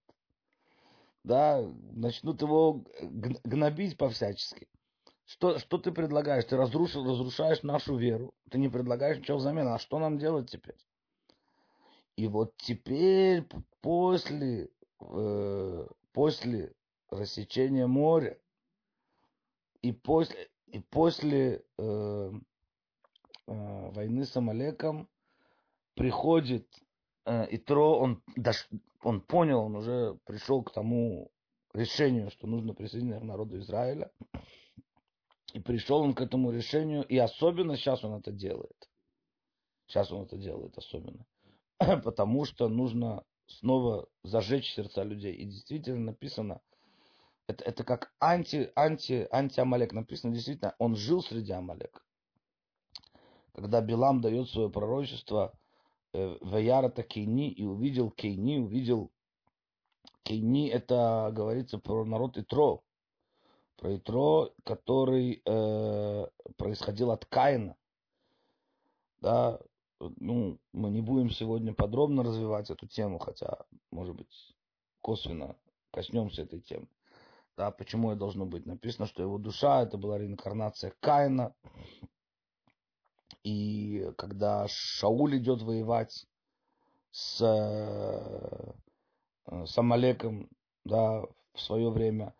Да, 1.24 1.64
начнут 1.92 2.42
его 2.42 2.84
гнобить 3.02 3.98
по-всячески. 3.98 4.68
Что, 5.26 5.60
что 5.60 5.78
ты 5.78 5.92
предлагаешь? 5.92 6.46
Ты 6.46 6.58
разрушил, 6.58 7.06
разрушаешь 7.06 7.64
нашу 7.64 7.96
веру. 7.96 8.34
Ты 8.50 8.58
не 8.58 8.70
предлагаешь 8.70 9.20
ничего 9.20 9.38
взамен. 9.38 9.68
А 9.68 9.78
что 9.78 10.00
нам 10.00 10.18
делать 10.18 10.50
теперь? 10.50 10.76
И 12.22 12.28
вот 12.28 12.56
теперь, 12.58 13.48
после, 13.82 14.70
э, 15.00 15.88
после 16.14 16.76
рассечения 17.10 17.88
моря, 17.88 18.38
и 19.82 19.92
после, 19.92 20.52
и 20.68 20.78
после 20.78 21.66
э, 21.80 21.82
э, 21.82 22.32
войны 23.48 24.26
с 24.26 24.38
Амалеком 24.38 25.10
приходит 25.96 26.68
э, 27.26 27.48
Итро, 27.56 27.98
он, 27.98 28.22
дош, 28.36 28.70
он 29.02 29.22
понял, 29.22 29.62
он 29.62 29.78
уже 29.78 30.20
пришел 30.26 30.62
к 30.62 30.72
тому 30.72 31.32
решению, 31.74 32.30
что 32.30 32.46
нужно 32.46 32.76
присоединиться 32.76 33.22
к 33.22 33.24
народу 33.24 33.58
Израиля. 33.58 34.12
И 35.54 35.60
пришел 35.60 36.02
он 36.02 36.14
к 36.14 36.22
этому 36.22 36.52
решению, 36.52 37.04
и 37.04 37.18
особенно 37.18 37.78
сейчас 37.78 38.04
он 38.04 38.20
это 38.20 38.32
делает. 38.32 38.92
Сейчас 39.88 40.12
он 40.12 40.26
это 40.26 40.38
делает 40.38 40.78
особенно. 40.78 41.26
Потому 42.04 42.46
что 42.46 42.70
нужно 42.70 43.24
снова 43.48 44.08
зажечь 44.24 44.74
сердца 44.74 45.04
людей. 45.04 45.34
И 45.34 45.46
действительно 45.46 46.00
написано, 46.00 46.62
это, 47.48 47.64
это 47.64 47.84
как 47.84 48.14
анти, 48.20 48.72
анти, 48.76 49.28
анти-Амалек. 49.32 49.94
Написано 49.94 50.34
действительно, 50.34 50.76
он 50.78 50.96
жил 50.96 51.22
среди 51.24 51.52
Амалек. 51.52 52.06
Когда 53.54 53.82
Билам 53.82 54.22
дает 54.22 54.50
свое 54.50 54.70
пророчество, 54.70 55.54
э, 56.14 56.38
Кейни, 57.10 57.52
и 57.52 57.66
увидел 57.66 58.12
Кейни, 58.12 58.60
увидел 58.60 59.12
Кейни, 60.24 60.70
это 60.70 61.32
говорится 61.34 61.80
про 61.80 62.06
народ 62.06 62.38
Итро. 62.38 62.84
Про 63.76 63.98
Итро, 63.98 64.54
который 64.64 65.42
э, 65.44 66.28
происходил 66.58 67.12
от 67.12 67.26
Каина. 67.26 67.76
Да, 69.20 69.60
ну, 70.18 70.60
мы 70.74 70.90
не 70.90 71.02
будем 71.02 71.30
сегодня 71.30 71.74
подробно 71.74 72.24
развивать 72.24 72.70
эту 72.70 72.88
тему, 72.88 73.20
хотя, 73.20 73.58
может 73.92 74.16
быть, 74.16 74.56
косвенно 75.02 75.56
коснемся 75.92 76.44
этой 76.44 76.62
темы. 76.62 76.88
Да, 77.58 77.72
почему 77.72 78.12
это 78.12 78.20
должно 78.20 78.46
быть? 78.46 78.66
Написано, 78.66 79.06
что 79.06 79.22
его 79.22 79.38
душа 79.38 79.84
это 79.84 79.98
была 79.98 80.18
реинкарнация 80.18 80.94
Каина. 81.00 81.54
И 83.44 84.12
когда 84.18 84.68
Шауль 84.68 85.38
идет 85.38 85.62
воевать 85.62 86.26
с, 87.12 87.42
э, 87.42 88.74
с 89.66 89.78
Амалеком, 89.78 90.50
да, 90.86 91.24
в 91.54 91.60
свое 91.60 91.90
время, 91.90 92.34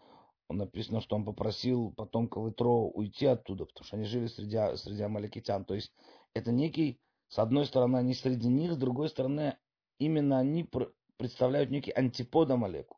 написано, 0.50 1.02
что 1.02 1.16
он 1.16 1.26
попросил 1.26 1.92
потомков 1.92 2.52
Итро 2.52 2.90
уйти 2.90 3.26
оттуда, 3.26 3.66
потому 3.66 3.86
что 3.86 3.98
они 3.98 4.06
жили 4.06 4.28
среди, 4.28 4.58
среди 4.78 5.04
амаликитян. 5.04 5.66
То 5.66 5.76
есть 5.76 5.94
это 6.34 6.52
некий, 6.52 7.00
с 7.32 7.40
одной 7.40 7.66
стороны, 7.66 7.96
они 7.96 8.14
среди 8.14 8.50
них, 8.50 8.74
с 8.74 8.78
другой 8.78 9.08
стороны, 9.08 9.58
именно 10.00 10.38
они 10.38 10.70
представляют 11.16 11.72
некий 11.72 11.92
антипод 11.92 12.52
Амалеку. 12.52 12.98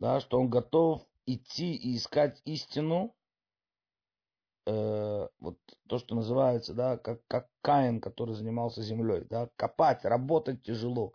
Да, 0.00 0.18
что 0.18 0.40
он 0.40 0.50
готов 0.50 1.06
идти 1.26 1.76
и 1.76 1.96
искать 1.96 2.42
истину, 2.44 3.14
э, 4.66 5.28
вот 5.38 5.58
то, 5.88 5.98
что 5.98 6.16
называется, 6.16 6.74
да, 6.74 6.96
как, 6.96 7.20
как 7.28 7.46
Каин, 7.62 8.00
который 8.00 8.34
занимался 8.34 8.82
землей, 8.82 9.24
да, 9.30 9.48
копать, 9.54 10.04
работать 10.04 10.64
тяжело. 10.64 11.14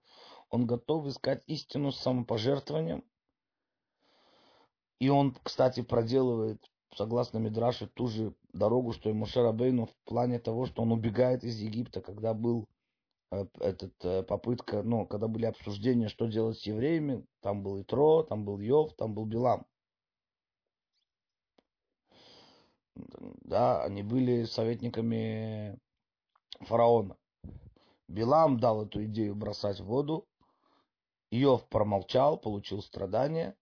Он 0.49 0.65
готов 0.65 1.07
искать 1.07 1.43
истину 1.47 1.91
с 1.91 1.99
самопожертвованием. 1.99 3.03
И 4.99 5.09
он, 5.09 5.35
кстати, 5.43 5.81
проделывает, 5.81 6.65
согласно 6.95 7.37
Мидраше, 7.37 7.87
ту 7.87 8.07
же 8.07 8.33
дорогу, 8.53 8.93
что 8.93 9.09
и 9.09 9.13
Мушерабейну 9.13 9.85
в 9.85 9.95
плане 10.05 10.39
того, 10.39 10.65
что 10.65 10.81
он 10.81 10.91
убегает 10.91 11.43
из 11.43 11.59
Египта, 11.59 12.01
когда 12.01 12.33
был 12.33 12.67
э, 13.31 13.45
этот, 13.59 13.93
э, 14.03 14.23
попытка, 14.23 14.83
ну, 14.83 15.05
когда 15.05 15.27
были 15.27 15.45
обсуждения, 15.45 16.07
что 16.07 16.27
делать 16.27 16.57
с 16.59 16.63
евреями, 16.63 17.25
там 17.41 17.63
был 17.63 17.81
Итро, 17.81 18.23
там 18.23 18.45
был 18.45 18.59
Йов, 18.59 18.93
там 18.95 19.13
был 19.13 19.25
Билам. 19.25 19.65
да, 23.43 23.83
они 23.83 24.03
были 24.03 24.45
советниками 24.45 25.77
фараона. 26.61 27.17
Билам 28.07 28.59
дал 28.59 28.85
эту 28.85 29.03
идею 29.05 29.35
бросать 29.35 29.79
в 29.79 29.85
воду. 29.85 30.27
Иов 31.31 31.67
промолчал, 31.69 32.37
получил 32.37 32.81
страдания. 32.81 33.55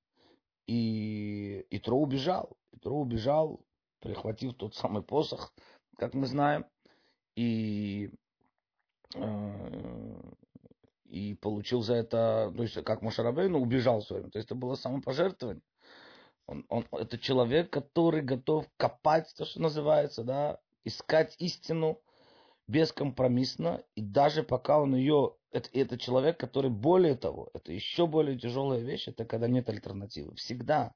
И 0.68 1.66
Итро 1.70 1.98
убежал. 1.98 2.56
Итро 2.74 3.00
убежал, 3.00 3.62
прихватив 4.00 4.56
тот 4.56 4.76
самый 4.76 5.04
посох, 5.04 5.54
как 5.98 6.14
мы 6.14 6.28
знаем. 6.28 6.66
И, 7.36 8.12
э, 9.16 10.32
и 11.06 11.36
получил 11.36 11.82
за 11.82 11.96
это, 11.96 12.52
то 12.56 12.64
есть 12.64 12.84
как 12.84 13.02
Мушарабейну 13.02 13.60
убежал 13.60 14.02
в 14.02 14.06
своем. 14.06 14.30
То 14.30 14.38
есть 14.40 14.48
это 14.48 14.56
было 14.56 14.76
самопожертвование. 14.76 15.64
Он, 16.46 16.66
он, 16.70 16.86
это 16.92 17.18
человек, 17.18 17.70
который 17.70 18.22
готов 18.22 18.68
копать, 18.78 19.34
то, 19.38 19.46
что 19.46 19.62
называется, 19.62 20.24
да, 20.24 20.60
искать 20.84 21.36
истину 21.40 22.02
бескомпромиссно, 22.68 23.84
и 23.96 24.02
даже 24.02 24.44
пока 24.44 24.80
он 24.80 24.96
ее... 24.96 25.36
Это, 25.52 25.70
это 25.72 25.98
человек, 26.00 26.40
который 26.40 26.72
более 26.72 27.16
того, 27.16 27.50
это 27.54 27.72
еще 27.72 28.08
более 28.08 28.38
тяжелая 28.40 28.80
вещь, 28.80 29.08
это 29.08 29.24
когда 29.24 29.48
нет 29.48 29.70
альтернативы. 29.70 30.36
Всегда 30.36 30.96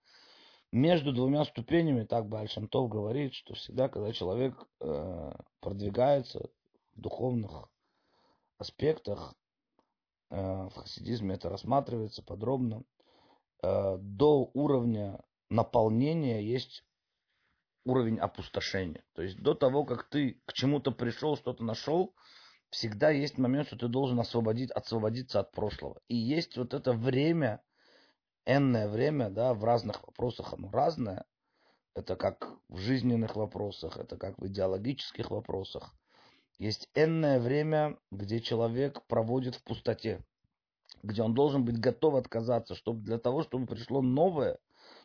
между 0.72 1.14
двумя 1.14 1.46
ступенями, 1.46 2.04
так 2.04 2.28
Бальшантов 2.28 2.90
говорит, 2.90 3.34
что 3.34 3.54
всегда, 3.54 3.88
когда 3.90 4.12
человек 4.12 4.56
э, 4.80 5.32
продвигается 5.62 6.50
в 6.94 7.02
духовных 7.02 7.70
аспектах, 8.58 9.36
э, 10.30 10.36
в 10.36 10.74
хасидизме 10.74 11.36
это 11.36 11.50
рассматривается 11.50 12.22
подробно, 12.22 12.84
э, 13.64 13.98
до 14.00 14.52
уровня 14.54 15.24
наполнения 15.50 16.44
есть 16.44 16.84
уровень 17.86 18.20
опустошения. 18.20 19.04
То 19.14 19.22
есть 19.22 19.40
до 19.42 19.54
того, 19.54 19.86
как 19.86 20.10
ты 20.10 20.42
к 20.46 20.54
чему-то 20.54 20.92
пришел, 20.92 21.38
что-то 21.38 21.64
нашел, 21.64 22.14
всегда 22.70 23.10
есть 23.10 23.38
момент, 23.38 23.68
что 23.68 23.78
ты 23.78 23.88
должен 23.88 24.20
освободить, 24.20 24.72
освободиться 24.72 25.40
от 25.40 25.52
прошлого. 25.54 26.02
И 26.10 26.16
есть 26.16 26.58
вот 26.58 26.74
это 26.74 26.92
время, 26.92 27.62
энное 28.48 28.88
время, 28.88 29.30
да, 29.30 29.54
в 29.54 29.64
разных 29.64 30.02
вопросах 30.08 30.54
оно 30.54 30.72
разное. 30.72 31.26
Это 31.94 32.16
как 32.16 32.50
в 32.70 32.78
жизненных 32.78 33.36
вопросах, 33.36 33.98
это 33.98 34.18
как 34.18 34.40
в 34.40 34.48
идеологических 34.48 35.30
вопросах. 35.30 35.94
Есть 36.58 36.90
энное 36.96 37.40
время, 37.40 37.98
где 38.12 38.40
человек 38.40 39.06
проводит 39.08 39.56
в 39.56 39.64
пустоте, 39.64 40.24
где 41.04 41.22
он 41.22 41.34
должен 41.34 41.66
быть 41.66 41.80
готов 41.80 42.16
отказаться, 42.16 42.74
чтобы 42.74 43.02
для 43.02 43.20
того, 43.20 43.44
чтобы 43.44 43.68
пришло 43.68 44.02
новое, 44.02 44.58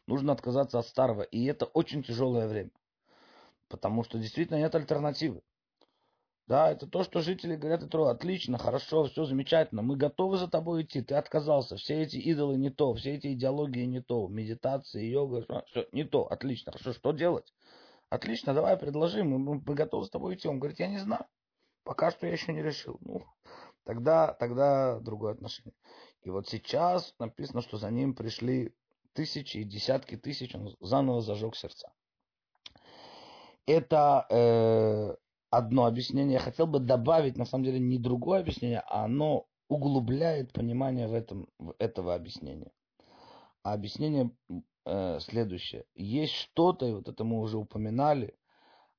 нужно 0.07 0.33
отказаться 0.33 0.79
от 0.79 0.87
старого. 0.87 1.23
И 1.23 1.45
это 1.45 1.67
очень 1.67 2.03
тяжелое 2.03 2.47
время. 2.47 2.71
Потому 3.69 4.05
что 4.05 4.19
действительно 4.19 4.59
нет 4.59 4.75
альтернативы. 4.75 5.43
Да, 6.47 6.71
это 6.71 6.87
то, 6.87 7.05
что 7.05 7.21
жители 7.21 7.57
говорят, 7.57 7.83
это 7.83 8.11
отлично, 8.11 8.59
хорошо, 8.59 9.05
все 9.05 9.25
замечательно, 9.25 9.83
мы 9.83 9.97
готовы 9.97 10.37
за 10.37 10.49
тобой 10.49 10.83
идти, 10.83 11.01
ты 11.01 11.15
отказался, 11.15 11.77
все 11.77 12.03
эти 12.03 12.17
идолы 12.17 12.57
не 12.57 12.71
то, 12.71 12.95
все 12.95 13.15
эти 13.15 13.33
идеологии 13.33 13.85
не 13.85 14.01
то, 14.01 14.27
медитация, 14.27 15.03
йога, 15.05 15.47
все 15.67 15.87
не 15.93 16.05
то, 16.05 16.27
отлично, 16.27 16.73
хорошо, 16.73 16.93
что 16.93 17.13
делать? 17.13 17.53
Отлично, 18.13 18.53
давай 18.53 18.77
предложим, 18.77 19.31
мы, 19.31 19.55
мы 19.55 19.75
готовы 19.75 20.05
с 20.05 20.11
тобой 20.11 20.35
идти. 20.35 20.47
Он 20.47 20.59
говорит, 20.59 20.81
я 20.81 20.89
не 20.89 20.99
знаю, 20.99 21.25
пока 21.83 22.11
что 22.11 22.27
я 22.27 22.35
еще 22.35 22.53
не 22.53 22.63
решил. 22.63 22.99
Ну, 23.01 23.25
тогда, 23.85 24.35
тогда 24.35 25.01
другое 25.01 25.33
отношение. 25.33 25.73
И 26.23 26.29
вот 26.29 26.47
сейчас 26.47 27.15
написано, 27.19 27.63
что 27.63 27.79
за 27.79 27.91
ним 27.91 28.15
пришли 28.15 28.75
тысячи 29.15 29.57
и 29.57 29.65
десятки 29.65 30.19
тысяч, 30.19 30.55
он 30.55 30.77
заново 30.81 31.23
зажег 31.23 31.57
сердца. 31.57 31.91
Это 33.65 34.27
э, 34.29 35.17
одно 35.53 35.87
объяснение. 35.87 36.35
Я 36.35 36.41
хотел 36.41 36.67
бы 36.67 36.81
добавить, 36.81 37.37
на 37.37 37.45
самом 37.45 37.65
деле, 37.65 37.79
не 37.79 37.99
другое 37.99 38.41
объяснение, 38.41 38.81
а 38.81 39.05
оно 39.05 39.47
углубляет 39.69 40.53
понимание 40.53 41.07
в 41.07 41.15
этом, 41.15 41.49
в 41.59 41.75
этого 41.79 42.15
объяснения. 42.15 42.73
А 43.63 43.75
объяснение 43.75 44.31
э, 44.85 45.21
следующее. 45.21 45.85
Есть 45.95 46.35
что-то, 46.35 46.87
и 46.87 46.93
вот 46.93 47.09
это 47.09 47.23
мы 47.23 47.41
уже 47.41 47.59
упоминали, 47.59 48.35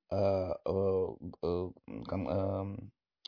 э, 0.09 0.15
э, 0.15 1.07
э, 1.41 1.71
э, 2.11 2.77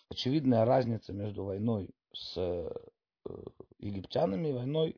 очевидная 0.10 0.64
разница 0.64 1.12
между 1.12 1.44
войной 1.44 1.90
с 2.14 2.38
э, 2.38 2.70
египтянами 3.80 4.48
и 4.48 4.54
войной 4.54 4.98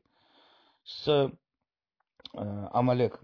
с 0.84 1.32
Э, 2.34 2.68
Амалек. 2.72 3.20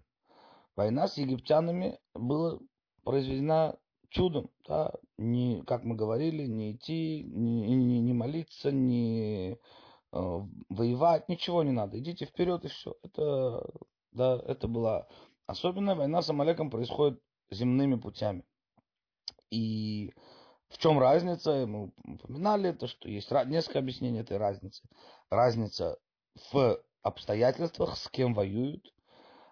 Война 0.76 1.08
с 1.08 1.16
египтянами 1.18 2.00
была 2.14 2.58
произведена 3.04 3.76
чудом, 4.14 4.50
да, 4.66 4.92
не, 5.18 5.62
как 5.62 5.84
мы 5.84 5.96
говорили, 5.96 6.46
не 6.46 6.72
идти, 6.72 7.24
не, 7.24 7.74
не, 7.74 8.00
не 8.00 8.12
молиться, 8.12 8.70
не 8.70 9.58
э, 10.12 10.40
воевать, 10.68 11.28
ничего 11.28 11.62
не 11.64 11.72
надо. 11.72 11.98
Идите 11.98 12.24
вперед 12.24 12.64
и 12.64 12.68
все. 12.68 12.94
Это, 13.02 13.66
да, 14.12 14.40
это 14.46 14.68
была 14.68 15.08
особенная 15.46 15.96
война 15.96 16.22
с 16.22 16.30
Амалеком 16.30 16.70
происходит 16.70 17.20
земными 17.50 17.96
путями. 17.96 18.44
И 19.50 20.12
В 20.68 20.78
чем 20.78 20.98
разница? 20.98 21.66
Мы 21.66 21.92
упоминали 22.04 22.70
это, 22.70 22.86
что 22.86 23.08
есть 23.08 23.30
несколько 23.46 23.80
объяснений 23.80 24.20
этой 24.20 24.36
разницы. 24.36 24.82
Разница 25.30 25.98
в 26.52 26.80
обстоятельствах, 27.02 27.96
с 27.96 28.08
кем 28.08 28.34
воюют, 28.34 28.93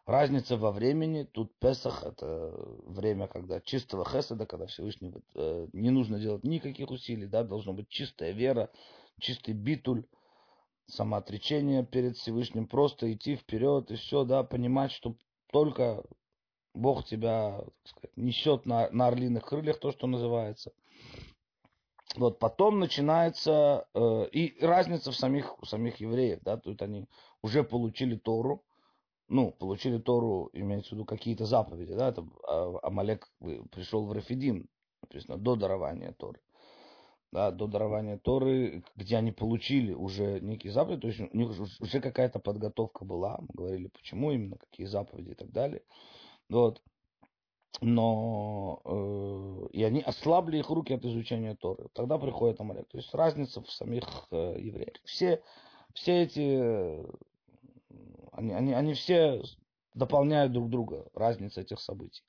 разница 0.07 0.57
во 0.57 0.73
времени. 0.73 1.25
Тут 1.25 1.57
Песах 1.59 2.03
это 2.05 2.53
время, 2.87 3.29
когда 3.29 3.61
чистого 3.61 4.05
хеседа, 4.05 4.47
когда 4.47 4.67
Всевышний 4.67 5.13
э, 5.35 5.69
не 5.73 5.91
нужно 5.91 6.19
делать 6.19 6.45
никаких 6.45 6.91
усилий, 6.91 7.27
да, 7.27 7.45
должно 7.45 7.73
быть 7.73 7.89
чистая 7.89 8.33
вера, 8.33 8.71
чистый 9.21 9.55
битуль, 9.55 10.05
самоотречение 10.87 11.85
перед 11.85 12.17
Всевышним, 12.17 12.67
просто 12.67 13.13
идти 13.13 13.37
вперед 13.37 13.91
и 13.91 13.97
все, 13.97 14.25
да, 14.25 14.43
понимать, 14.43 14.93
что 14.93 15.17
только 15.53 16.05
Бог 16.75 17.05
тебя, 17.05 17.59
так 17.59 17.75
сказать, 17.85 18.17
несет 18.17 18.67
на, 18.67 18.91
на 18.91 19.09
орлиных 19.09 19.45
крыльях, 19.45 19.79
то, 19.79 19.93
что 19.93 20.07
называется. 20.07 20.73
Вот 22.17 22.39
потом 22.39 22.79
начинается 22.79 23.87
э, 23.95 24.27
и 24.33 24.63
разница 24.65 25.13
в 25.13 25.17
самих, 25.17 25.63
у 25.63 25.65
самих 25.65 25.97
евреев, 25.97 26.41
да, 26.43 26.59
тут 26.59 26.83
они 26.83 27.07
уже 27.43 27.65
получили 27.65 28.17
Тору, 28.17 28.65
ну, 29.33 29.51
получили 29.51 29.97
Тору, 29.97 30.51
имеется 30.53 30.91
в 30.91 30.93
виду 30.93 31.05
какие-то 31.07 31.47
заповеди, 31.47 31.95
да, 31.95 32.11
это 32.11 32.27
а, 32.47 32.79
Амалек 32.83 33.33
пришел 33.71 34.05
в 34.05 34.13
Рафидим, 34.13 34.69
написано, 35.01 35.39
до 35.39 35.57
дарования 35.57 36.13
Торы, 36.13 36.39
да, 37.33 37.51
до 37.51 37.67
дарования 37.67 38.19
Торы, 38.19 38.85
где 38.95 39.17
они 39.17 39.33
получили 39.33 39.95
уже 39.95 40.39
некие 40.41 40.71
заповеди, 40.71 41.01
то 41.01 41.09
есть 41.09 41.21
у 41.21 41.37
них 41.37 41.49
уже 41.81 42.01
какая-то 42.01 42.41
подготовка 42.41 43.07
была, 43.07 43.39
мы 43.41 43.49
говорили, 43.55 43.89
почему 43.89 44.33
именно, 44.33 44.59
какие 44.59 44.87
заповеди 44.87 45.31
и 45.31 45.35
так 45.35 45.51
далее, 45.51 45.83
вот, 46.51 46.83
но 47.81 48.83
э, 48.85 49.69
и 49.73 49.83
они 49.83 50.03
ослабли 50.03 50.59
их 50.59 50.69
руки 50.69 50.93
от 50.93 51.07
изучения 51.07 51.57
Торы. 51.57 51.89
Тогда 51.95 52.19
приходит 52.19 52.61
Амалек. 52.61 52.87
То 52.89 52.99
есть 52.99 53.13
разница 53.15 53.63
в 53.63 53.71
самих 53.71 54.05
э, 54.31 54.57
евреях. 54.59 54.97
Все, 55.05 55.43
все 55.95 56.23
эти 56.23 57.03
они, 58.33 58.53
они, 58.53 58.73
они 58.73 58.95
все 58.95 59.43
дополняют 59.95 60.53
друг 60.53 60.71
друга, 60.71 61.07
разница 61.15 61.61
этих 61.61 61.81
событий. 61.81 62.25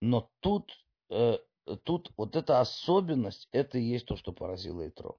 Но 0.00 0.30
тут, 0.40 0.72
э, 1.10 1.38
тут 1.84 2.12
вот 2.16 2.36
эта 2.36 2.60
особенность, 2.60 3.48
это 3.52 3.78
и 3.78 3.82
есть 3.82 4.06
то, 4.06 4.16
что 4.16 4.32
поразило 4.32 4.86
Итро. 4.86 5.16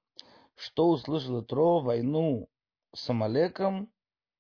Что 0.56 0.90
услышал 0.90 1.42
Итро? 1.42 1.80
Войну 1.80 2.50
с 2.94 3.10
Амалеком 3.10 3.92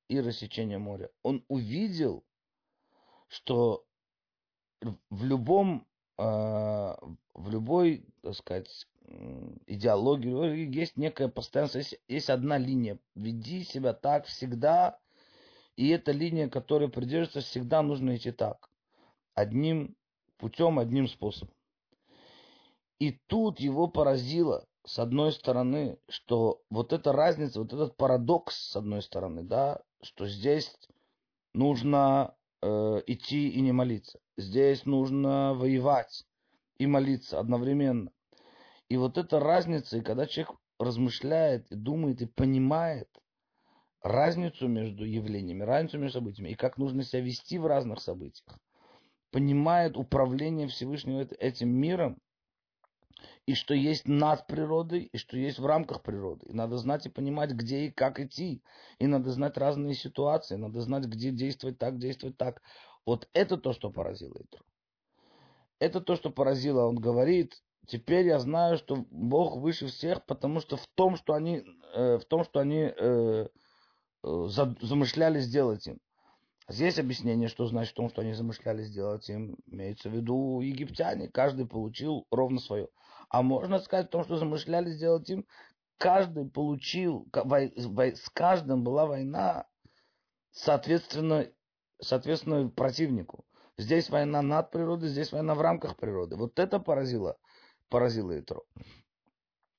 и 0.09 0.19
рассечение 0.19 0.77
моря. 0.77 1.09
Он 1.23 1.43
увидел, 1.47 2.23
что 3.27 3.85
в 5.09 5.23
любом, 5.23 5.87
э, 6.17 6.23
в 6.23 7.49
любой, 7.49 8.05
так 8.21 8.35
сказать, 8.35 8.87
идеологии 9.67 10.73
есть 10.75 10.97
некое 10.97 11.27
постоянство, 11.27 11.79
есть, 11.79 11.99
есть 12.07 12.29
одна 12.29 12.57
линия. 12.57 12.99
Веди 13.15 13.63
себя 13.63 13.93
так 13.93 14.25
всегда, 14.25 14.99
и 15.81 15.87
эта 15.87 16.11
линия, 16.11 16.47
которая 16.47 16.89
придерживается, 16.89 17.41
всегда 17.41 17.81
нужно 17.81 18.15
идти 18.15 18.31
так. 18.31 18.69
Одним 19.33 19.95
путем, 20.37 20.77
одним 20.77 21.07
способом. 21.07 21.55
И 22.99 23.19
тут 23.25 23.59
его 23.59 23.87
поразило, 23.87 24.63
с 24.85 24.99
одной 24.99 25.31
стороны, 25.31 25.97
что 26.07 26.61
вот 26.69 26.93
эта 26.93 27.11
разница, 27.11 27.61
вот 27.61 27.73
этот 27.73 27.97
парадокс, 27.97 28.55
с 28.55 28.75
одной 28.75 29.01
стороны, 29.01 29.41
да, 29.41 29.81
что 30.03 30.27
здесь 30.27 30.71
нужно 31.55 32.35
э, 32.61 33.01
идти 33.07 33.49
и 33.49 33.59
не 33.61 33.71
молиться. 33.71 34.19
Здесь 34.37 34.85
нужно 34.85 35.55
воевать 35.55 36.27
и 36.77 36.85
молиться 36.85 37.39
одновременно. 37.39 38.11
И 38.87 38.97
вот 38.97 39.17
эта 39.17 39.39
разница, 39.39 39.97
и 39.97 40.01
когда 40.01 40.27
человек 40.27 40.53
размышляет 40.77 41.71
и 41.71 41.75
думает 41.75 42.21
и 42.21 42.27
понимает, 42.27 43.09
разницу 44.01 44.67
между 44.67 45.05
явлениями, 45.05 45.63
разницу 45.63 45.99
между 45.99 46.19
событиями 46.19 46.49
и 46.49 46.55
как 46.55 46.77
нужно 46.77 47.03
себя 47.03 47.21
вести 47.21 47.57
в 47.57 47.65
разных 47.65 48.01
событиях, 48.01 48.57
понимает 49.31 49.97
управление 49.97 50.67
Всевышнего 50.67 51.27
этим 51.39 51.69
миром, 51.69 52.17
и 53.45 53.53
что 53.53 53.73
есть 53.73 54.07
над 54.07 54.47
природой, 54.47 55.03
и 55.11 55.17
что 55.17 55.37
есть 55.37 55.59
в 55.59 55.65
рамках 55.65 56.03
природы. 56.03 56.47
И 56.47 56.53
надо 56.53 56.77
знать 56.77 57.05
и 57.05 57.09
понимать, 57.09 57.51
где 57.51 57.85
и 57.85 57.91
как 57.91 58.19
идти. 58.19 58.63
И 58.99 59.07
надо 59.07 59.31
знать 59.31 59.57
разные 59.57 59.93
ситуации, 59.93 60.55
надо 60.55 60.81
знать, 60.81 61.05
где 61.05 61.31
действовать 61.31 61.77
так, 61.77 61.97
действовать 61.97 62.37
так. 62.37 62.61
Вот 63.05 63.29
это 63.33 63.57
то, 63.57 63.73
что 63.73 63.91
поразило 63.91 64.33
Итру. 64.33 64.63
Это 65.79 66.01
то, 66.01 66.15
что 66.15 66.29
поразило. 66.29 66.85
Он 66.85 66.95
говорит, 66.95 67.61
теперь 67.87 68.27
я 68.27 68.39
знаю, 68.39 68.77
что 68.77 69.05
Бог 69.09 69.57
выше 69.57 69.87
всех, 69.87 70.25
потому 70.25 70.59
что 70.59 70.77
в 70.77 70.87
том, 70.95 71.15
что 71.15 71.33
они, 71.33 71.63
э, 71.93 72.17
в 72.17 72.25
том, 72.25 72.43
что 72.43 72.59
они 72.59 72.91
э, 72.95 73.47
замышляли 74.23 75.39
сделать 75.39 75.87
им. 75.87 75.99
Здесь 76.67 76.99
объяснение, 76.99 77.47
что 77.47 77.65
значит 77.65 77.95
том, 77.95 78.09
что 78.09 78.21
они 78.21 78.33
замышляли 78.33 78.83
сделать 78.83 79.27
им, 79.29 79.57
имеется 79.65 80.09
в 80.09 80.13
виду 80.13 80.61
египтяне. 80.61 81.27
Каждый 81.27 81.67
получил 81.67 82.27
ровно 82.31 82.59
свое. 82.59 82.87
А 83.29 83.41
можно 83.41 83.79
сказать 83.79 84.07
в 84.07 84.11
том, 84.11 84.23
что 84.23 84.37
замышляли 84.37 84.91
сделать 84.91 85.29
им, 85.29 85.45
каждый 85.97 86.49
получил, 86.49 87.27
с 87.33 88.29
каждым 88.29 88.83
была 88.83 89.05
война, 89.05 89.65
соответственно, 90.51 91.47
соответственно 92.01 92.69
противнику. 92.69 93.45
Здесь 93.77 94.09
война 94.09 94.41
над 94.41 94.71
природой, 94.71 95.09
здесь 95.09 95.31
война 95.31 95.55
в 95.55 95.61
рамках 95.61 95.97
природы. 95.97 96.35
Вот 96.35 96.59
это 96.59 96.79
поразило, 96.79 97.37
поразило 97.89 98.39
Итро 98.39 98.63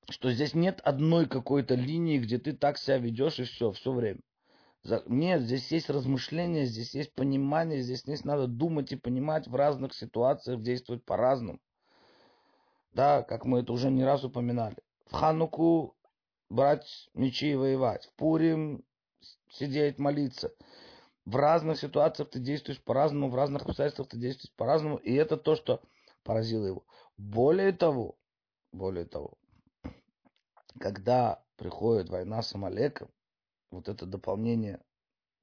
что 0.09 0.31
здесь 0.31 0.53
нет 0.53 0.79
одной 0.83 1.27
какой-то 1.27 1.75
линии, 1.75 2.19
где 2.19 2.37
ты 2.37 2.53
так 2.53 2.77
себя 2.77 2.97
ведешь 2.97 3.39
и 3.39 3.43
все, 3.43 3.71
все 3.71 3.91
время. 3.91 4.19
Нет, 4.83 5.43
здесь 5.43 5.71
есть 5.71 5.89
размышления, 5.89 6.65
здесь 6.65 6.93
есть 6.93 7.13
понимание, 7.13 7.81
здесь 7.81 8.03
есть 8.05 8.25
надо 8.25 8.47
думать 8.47 8.91
и 8.91 8.97
понимать 8.97 9.47
в 9.47 9.55
разных 9.55 9.93
ситуациях, 9.93 10.61
действовать 10.61 11.05
по-разному. 11.05 11.59
Да, 12.91 13.23
как 13.23 13.45
мы 13.45 13.61
это 13.61 13.71
уже 13.71 13.89
не 13.89 14.03
раз 14.03 14.25
упоминали. 14.25 14.75
В 15.05 15.13
Хануку 15.13 15.95
брать 16.49 17.09
мечи 17.13 17.51
и 17.51 17.55
воевать. 17.55 18.05
В 18.05 18.13
Пурим 18.13 18.83
сидеть, 19.49 19.99
молиться. 19.99 20.51
В 21.25 21.37
разных 21.37 21.79
ситуациях 21.79 22.29
ты 22.29 22.39
действуешь 22.39 22.83
по-разному, 22.83 23.29
в 23.29 23.35
разных 23.35 23.63
обстоятельствах 23.63 24.09
ты 24.09 24.17
действуешь 24.17 24.53
по-разному. 24.55 24.97
И 24.97 25.13
это 25.13 25.37
то, 25.37 25.55
что 25.55 25.81
поразило 26.23 26.65
его. 26.65 26.85
Более 27.17 27.71
того, 27.71 28.17
более 28.73 29.05
того, 29.05 29.37
когда 30.79 31.41
приходит 31.55 32.09
война 32.09 32.41
с 32.41 32.53
Амалеком, 32.53 33.09
вот 33.73 33.89
это 33.89 34.05
дополнение 34.05 34.79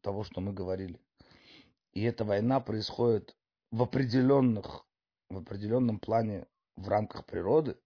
того, 0.00 0.24
что 0.24 0.40
мы 0.40 0.52
говорили. 0.52 1.00
И 1.92 2.02
эта 2.02 2.24
война 2.24 2.60
происходит 2.60 3.36
в 3.70 3.82
определенных, 3.82 4.86
в 5.28 5.38
определенном 5.38 5.98
плане 5.98 6.46
в 6.76 6.88
рамках 6.88 7.26
природы. 7.26 7.76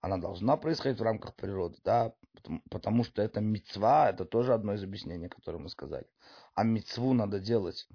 Она 0.00 0.16
должна 0.16 0.56
происходить 0.56 0.98
в 0.98 1.02
рамках 1.02 1.34
природы, 1.34 1.78
да, 1.84 2.14
потому, 2.34 2.62
потому 2.70 3.04
что 3.04 3.20
это 3.20 3.40
мецва, 3.40 4.08
это 4.08 4.24
тоже 4.24 4.54
одно 4.54 4.74
из 4.74 4.82
объяснений, 4.82 5.28
которое 5.28 5.58
мы 5.58 5.68
сказали. 5.68 6.06
А 6.54 6.62
мецву 6.62 7.12
надо 7.12 7.38
делать 7.38 7.86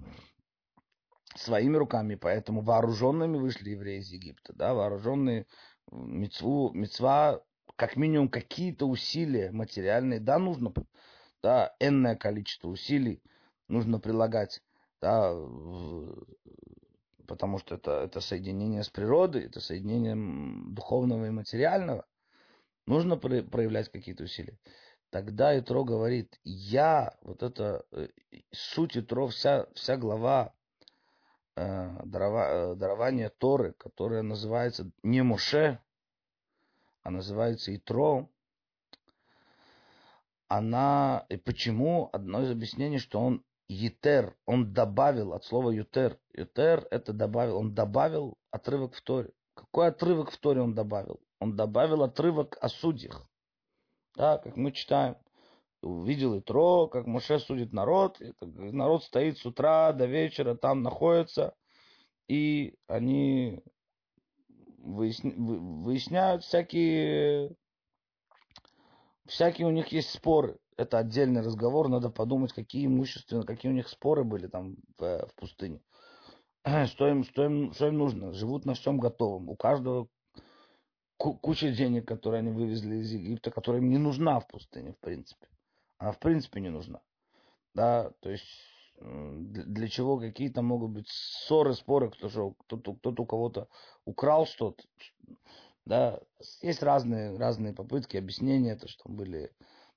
своими 1.34 1.76
руками, 1.76 2.14
поэтому 2.14 2.62
вооруженными 2.62 3.38
вышли 3.38 3.70
евреи 3.70 3.98
из 3.98 4.10
Египта, 4.10 4.52
да, 4.54 4.74
вооруженные 4.74 5.46
мецву, 5.90 6.70
мецва, 6.72 7.42
как 7.76 7.96
минимум 7.96 8.28
какие-то 8.28 8.86
усилия 8.86 9.50
материальные, 9.50 10.20
да, 10.20 10.38
нужно 10.38 10.72
да, 11.42 11.74
энное 11.80 12.16
количество 12.16 12.68
усилий 12.68 13.22
нужно 13.68 13.98
прилагать, 13.98 14.62
да, 15.00 15.34
потому 17.26 17.58
что 17.58 17.74
это, 17.74 18.02
это 18.02 18.20
соединение 18.20 18.82
с 18.82 18.88
природой, 18.88 19.46
это 19.46 19.60
соединение 19.60 20.16
духовного 20.72 21.26
и 21.26 21.30
материального. 21.30 22.06
Нужно 22.86 23.16
проявлять 23.16 23.90
какие-то 23.90 24.24
усилия. 24.24 24.58
Тогда 25.10 25.58
Итро 25.58 25.84
говорит, 25.84 26.38
я, 26.44 27.16
вот 27.22 27.42
это 27.42 27.84
э, 27.92 28.08
суть 28.52 28.96
Итро, 28.96 29.28
вся, 29.28 29.66
вся 29.74 29.96
глава 29.96 30.52
э, 31.56 32.00
дарова, 32.04 32.72
э, 32.72 32.74
дарования 32.74 33.30
Торы, 33.30 33.72
которая 33.72 34.22
называется 34.22 34.90
не 35.02 35.22
Моше, 35.22 35.80
а 37.02 37.10
называется 37.10 37.74
Итро, 37.74 38.28
она... 40.48 41.26
И 41.28 41.36
почему? 41.36 42.10
Одно 42.12 42.42
из 42.42 42.50
объяснений, 42.50 42.98
что 42.98 43.20
он 43.20 43.44
Етер, 43.68 44.36
он 44.46 44.72
добавил 44.72 45.32
от 45.32 45.44
слова 45.44 45.70
Ютер. 45.70 46.18
Ютер 46.32 46.86
это 46.90 47.12
добавил, 47.12 47.56
он 47.56 47.74
добавил 47.74 48.36
отрывок 48.50 48.94
в 48.94 49.02
Торе. 49.02 49.30
Какой 49.54 49.88
отрывок 49.88 50.30
в 50.30 50.38
Торе 50.38 50.60
он 50.60 50.74
добавил? 50.74 51.20
Он 51.40 51.56
добавил 51.56 52.02
отрывок 52.02 52.56
о 52.60 52.68
судьях. 52.68 53.28
Да, 54.16 54.38
как 54.38 54.56
мы 54.56 54.72
читаем. 54.72 55.16
Увидел 55.82 56.38
Итро, 56.38 56.86
как 56.86 57.06
Моше 57.06 57.38
судит 57.38 57.72
народ. 57.72 58.20
народ 58.40 59.04
стоит 59.04 59.38
с 59.38 59.46
утра 59.46 59.92
до 59.92 60.06
вечера, 60.06 60.54
там 60.54 60.82
находится. 60.82 61.54
И 62.28 62.74
они 62.86 63.62
выясня... 64.78 65.32
выясняют 65.36 66.44
всякие... 66.44 67.54
Всякие 69.26 69.66
у 69.66 69.70
них 69.70 69.88
есть 69.88 70.10
споры. 70.10 70.58
Это 70.76 70.98
отдельный 70.98 71.40
разговор. 71.40 71.88
Надо 71.88 72.10
подумать, 72.10 72.52
какие 72.52 72.86
имущественные, 72.86 73.46
какие 73.46 73.70
у 73.70 73.74
них 73.74 73.88
споры 73.88 74.24
были 74.24 74.46
там 74.46 74.76
в, 74.98 75.26
в 75.26 75.34
пустыне. 75.34 75.80
Что 76.86 77.08
им, 77.08 77.24
что, 77.24 77.44
им, 77.44 77.72
что 77.72 77.88
им 77.88 77.98
нужно? 77.98 78.32
Живут 78.32 78.64
на 78.64 78.74
всем 78.74 78.98
готовом. 78.98 79.48
У 79.48 79.56
каждого 79.56 80.08
куча 81.16 81.70
денег, 81.70 82.06
которые 82.06 82.40
они 82.40 82.50
вывезли 82.50 82.96
из 82.96 83.12
Египта, 83.12 83.50
которая 83.50 83.80
им 83.80 83.88
не 83.88 83.98
нужна 83.98 84.40
в 84.40 84.46
пустыне, 84.46 84.92
в 84.92 84.98
принципе. 84.98 85.48
Она 85.98 86.12
в 86.12 86.18
принципе 86.18 86.60
не 86.60 86.70
нужна. 86.70 87.00
Да, 87.74 88.10
то 88.20 88.30
есть 88.30 88.46
для 89.00 89.88
чего 89.88 90.18
какие-то 90.18 90.62
могут 90.62 90.90
быть 90.90 91.08
ссоры, 91.08 91.74
споры, 91.74 92.10
кто-то 92.10 92.54
кто, 92.66 92.94
кто 92.94 93.22
у 93.22 93.26
кого-то 93.26 93.68
украл 94.04 94.46
что-то. 94.46 94.84
Да, 95.86 96.20
есть 96.62 96.82
разные, 96.82 97.36
разные 97.38 97.72
попытки 97.72 98.16
объяснения, 98.16 98.74
то, 98.74 98.88
что 98.88 99.08
были 99.08 99.52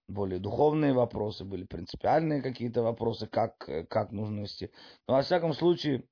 более 0.07 0.39
духовные 0.39 0.93
вопросы, 0.93 1.45
были 1.45 1.63
принципиальные 1.63 2.43
какие-то 2.43 2.83
вопросы, 2.83 3.27
как, 3.27 3.57
как 3.89 4.11
нужно 4.11 4.41
вести. 4.41 4.71
Но 5.07 5.15
во 5.15 5.23
всяком 5.23 5.53
случае, 5.53 6.07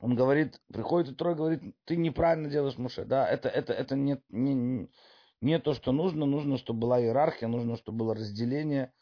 он 0.00 0.16
говорит, 0.16 0.60
приходит 0.72 1.20
и 1.20 1.24
говорит, 1.24 1.62
ты 1.84 1.96
неправильно 1.96 2.48
делаешь 2.48 2.78
Муше. 2.78 3.04
Да, 3.04 3.28
это, 3.28 3.48
это, 3.48 3.74
это 3.74 3.94
не, 3.94 4.22
не, 4.30 4.88
не 5.40 5.58
то, 5.58 5.74
что 5.74 5.92
нужно. 5.92 6.26
Нужно, 6.26 6.56
чтобы 6.56 6.80
была 6.80 7.00
иерархия, 7.00 7.48
нужно, 7.48 7.76
чтобы 7.76 7.98
было 7.98 8.14
разделение, 8.14 8.92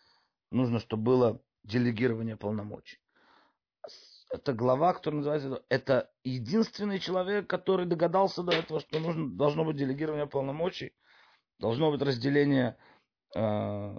нужно, 0.50 0.80
чтобы 0.80 1.02
было 1.04 1.42
делегирование 1.64 2.36
полномочий. 2.36 3.01
Это 4.32 4.54
глава, 4.54 4.94
которая 4.94 5.18
называется, 5.18 5.62
это 5.68 6.10
единственный 6.24 6.98
человек, 6.98 7.46
который 7.48 7.84
догадался 7.84 8.42
до 8.42 8.52
этого, 8.52 8.80
что 8.80 8.98
нужно, 8.98 9.30
должно 9.30 9.62
быть 9.62 9.76
делегирование 9.76 10.26
полномочий, 10.26 10.94
должно 11.58 11.90
быть 11.90 12.00
разделение 12.00 12.78
э, 13.34 13.94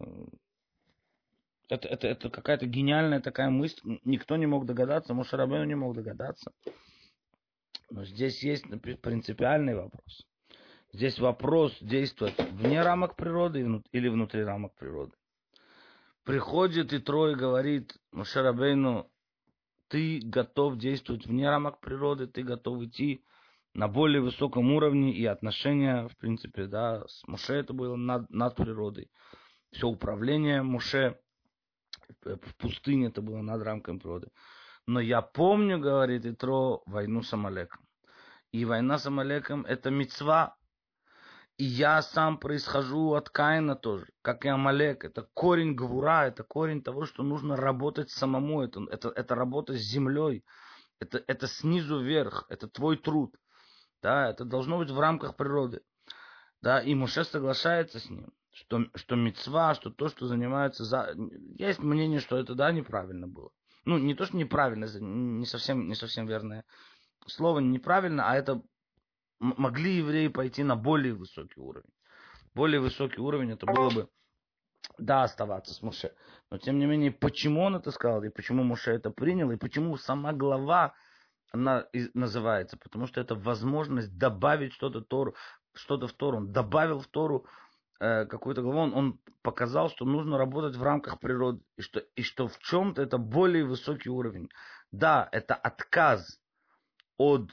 это, 1.70 1.88
это, 1.88 2.08
это 2.08 2.30
какая-то 2.32 2.66
гениальная 2.66 3.22
такая 3.22 3.52
мысль. 3.52 4.00
Никто 4.04 4.36
не 4.36 4.48
мог 4.48 4.66
догадаться, 4.66 5.14
Мушарабену 5.14 5.66
не 5.66 5.76
мог 5.76 5.96
догадаться. 5.96 6.52
Но 7.92 8.04
здесь 8.04 8.44
есть 8.44 8.66
принципиальный 9.02 9.76
вопрос. 9.76 10.26
Здесь 10.92 11.20
вопрос 11.20 11.78
действовать 11.80 12.40
вне 12.52 12.82
рамок 12.82 13.16
природы 13.16 13.84
или 13.92 14.08
внутри 14.08 14.44
рамок 14.44 14.74
природы. 14.76 15.14
Приходит 16.24 16.92
и 16.92 17.00
трое 17.00 17.36
говорит 17.36 17.96
Мушарабейну, 18.12 19.10
ты 19.94 20.22
готов 20.24 20.80
действовать 20.80 21.28
вне 21.28 21.48
рамок 21.48 21.80
природы, 21.80 22.26
ты 22.26 22.42
готов 22.42 22.82
идти 22.82 23.24
на 23.76 23.88
более 23.88 24.22
высоком 24.22 24.72
уровне 24.72 25.14
и 25.14 25.24
отношения, 25.24 26.08
в 26.08 26.18
принципе, 26.18 26.66
да, 26.66 27.04
с 27.08 27.22
Муше 27.28 27.54
это 27.54 27.74
было 27.74 27.96
над, 27.96 28.28
над 28.32 28.56
природой. 28.56 29.12
Все 29.72 29.88
управление 29.88 30.64
Муше 30.64 31.20
в 32.24 32.56
пустыне 32.58 33.10
это 33.10 33.22
было 33.22 33.44
над 33.44 33.62
рамками 33.62 34.00
природы. 34.00 34.30
Но 34.88 35.00
я 35.00 35.22
помню, 35.22 35.78
говорит 35.78 36.26
Итро, 36.26 36.82
войну 36.88 37.22
с 37.22 37.32
Амалеком. 37.32 37.86
И 38.52 38.66
война 38.66 38.98
с 38.98 39.06
Амалеком 39.06 39.64
это 39.64 39.92
мецва. 39.92 40.56
И 41.58 41.66
я 41.66 42.02
сам 42.02 42.38
происхожу 42.40 43.14
от 43.14 43.30
Каина 43.30 43.76
тоже, 43.76 44.08
как 44.22 44.46
и 44.46 44.50
Амалек. 44.50 45.06
Это 45.06 45.30
корень 45.34 45.76
гвура, 45.76 46.26
это 46.26 46.44
корень 46.44 46.82
того, 46.82 47.06
что 47.06 47.24
нужно 47.24 47.56
работать 47.56 48.10
самому. 48.10 48.62
Это, 48.62 48.84
это, 48.90 49.10
это 49.10 49.36
работа 49.36 49.74
с 49.74 49.82
землей. 49.82 50.44
Это, 51.00 51.24
это 51.28 51.48
снизу 51.48 52.02
вверх. 52.02 52.46
Это 52.50 52.68
твой 52.68 52.98
труд. 52.98 53.36
Да, 54.02 54.30
это 54.30 54.46
должно 54.46 54.80
быть 54.80 54.90
в 54.90 55.00
рамках 55.00 55.36
природы. 55.36 55.82
Да, 56.62 56.82
и 56.82 56.96
Муше 56.96 57.24
соглашается 57.24 58.00
с 58.00 58.10
ним 58.10 58.34
что, 58.54 58.86
что 58.96 59.16
мецва, 59.16 59.74
что 59.74 59.90
то, 59.90 60.10
что 60.10 60.28
занимается 60.28 60.86
за... 60.86 61.16
Есть 61.58 61.80
мнение, 61.80 62.20
что 62.20 62.38
это, 62.38 62.54
да, 62.54 62.72
неправильно 62.72 63.28
было. 63.28 63.50
Ну, 63.84 63.98
не 63.98 64.14
то, 64.14 64.26
что 64.26 64.38
неправильно, 64.38 64.86
не 65.00 65.46
совсем, 65.46 65.88
не 65.88 65.96
совсем 65.96 66.28
верное 66.28 66.64
слово 67.28 67.60
неправильно, 67.60 68.30
а 68.30 68.36
это 68.36 68.62
могли 69.44 69.98
евреи 69.98 70.28
пойти 70.28 70.64
на 70.64 70.76
более 70.76 71.14
высокий 71.14 71.60
уровень. 71.60 71.90
Более 72.54 72.80
высокий 72.80 73.20
уровень 73.20 73.52
это 73.52 73.66
было 73.66 73.90
бы, 73.90 74.10
да, 74.98 75.24
оставаться 75.24 75.74
с 75.74 75.82
Муше. 75.82 76.14
Но 76.52 76.58
тем 76.58 76.80
не 76.80 76.86
менее, 76.86 77.12
почему 77.12 77.64
он 77.64 77.76
это 77.76 77.92
сказал, 77.92 78.24
и 78.24 78.30
почему 78.30 78.64
Муше 78.64 78.92
это 78.92 79.10
принял, 79.10 79.52
и 79.52 79.58
почему 79.58 79.98
сама 79.98 80.34
глава 80.34 80.94
она 81.52 81.88
называется, 82.14 82.78
потому 82.78 83.06
что 83.06 83.22
это 83.22 83.36
возможность 83.36 84.18
добавить 84.18 84.74
что-то 84.74 85.02
Тору, 85.02 85.36
что-то 85.74 86.08
в 86.08 86.14
Тору. 86.14 86.38
Он 86.38 86.52
добавил 86.52 87.00
в 87.00 87.08
Тору 87.08 87.46
Э, 88.04 88.26
какую-то 88.26 88.62
главу, 88.62 88.80
он, 88.80 88.94
он 88.94 89.20
показал, 89.44 89.90
что 89.90 90.04
нужно 90.04 90.38
работать 90.38 90.76
в 90.76 90.84
рамках 90.84 91.22
природы, 91.22 91.62
и 91.78 91.82
что, 91.82 92.02
и 92.18 92.22
что 92.22 92.50
в 92.50 92.60
чем-то 92.60 93.02
это 93.02 93.18
более 93.18 93.64
высокий 93.64 94.10
уровень. 94.10 94.50
Да, 94.92 95.30
это 95.32 95.56
отказ 95.56 96.38
от, 97.18 97.50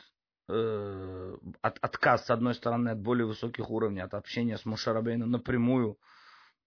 э, 0.50 1.36
от 1.62 1.78
отказ, 1.80 2.26
с 2.26 2.30
одной 2.30 2.54
стороны, 2.54 2.90
от 2.90 3.00
более 3.00 3.26
высоких 3.26 3.70
уровней, 3.70 4.00
от 4.00 4.14
общения 4.14 4.58
с 4.58 4.64
Мушарабейном 4.64 5.30
напрямую, 5.30 5.98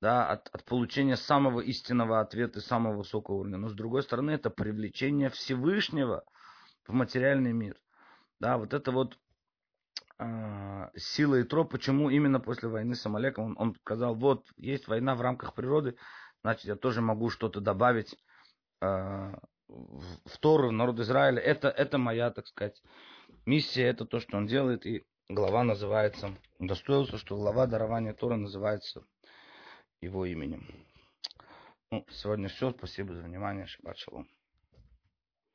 да, 0.02 0.28
от, 0.30 0.50
от 0.54 0.65
получения 0.65 1.15
самого 1.15 1.60
истинного 1.62 2.19
ответа 2.19 2.60
и 2.60 2.62
самого 2.62 2.98
высокого 2.98 3.36
уровня. 3.36 3.58
Но 3.58 3.69
с 3.69 3.74
другой 3.74 4.04
стороны, 4.04 4.32
это 4.32 4.50
привлечение 4.50 5.30
Всевышнего 5.30 6.24
в 6.88 6.93
материальный 6.93 7.54
мир. 7.54 7.80
Да, 8.39 8.58
вот 8.58 8.74
это 8.74 8.91
вот 8.91 9.17
э, 10.19 10.89
сила 10.96 11.36
и 11.36 11.43
троп, 11.43 11.72
почему 11.72 12.10
именно 12.10 12.39
после 12.39 12.69
войны 12.69 12.96
с 12.96 13.06
Амалеком 13.06 13.46
он, 13.46 13.56
он 13.58 13.76
сказал, 13.76 14.15
вот, 14.15 14.46
есть 14.58 14.88
война 14.88 15.15
в 15.15 15.22
рамках 15.22 15.54
природы, 15.54 15.96
значит, 16.41 16.65
я 16.65 16.76
тоже 16.76 17.02
могу 17.02 17.30
что-то 17.30 17.62
добавить 17.62 18.15
э, 18.82 19.34
в 19.67 20.38
Тору, 20.39 20.69
в 20.69 20.72
народ 20.72 21.00
Израиля. 21.00 21.39
Это, 21.39 21.69
это 21.69 21.98
моя, 21.98 22.32
так 22.32 22.48
сказать, 22.48 22.82
миссия, 23.46 23.84
это 23.84 24.06
то, 24.06 24.19
что 24.19 24.38
он 24.38 24.48
делает, 24.48 24.86
и 24.86 25.04
глава 25.30 25.63
называется, 25.63 26.38
достоился, 26.60 27.17
что 27.17 27.36
глава 27.36 27.67
дарования 27.67 28.13
Тора 28.13 28.36
называется 28.36 29.06
его 30.02 30.26
именем. 30.26 30.67
Ну, 31.91 32.06
сегодня 32.10 32.50
все. 32.50 32.72
Спасибо 32.72 33.13
за 33.13 33.22
внимание. 33.22 33.67
Шаббат 33.67 33.98
шалом. 33.98 34.28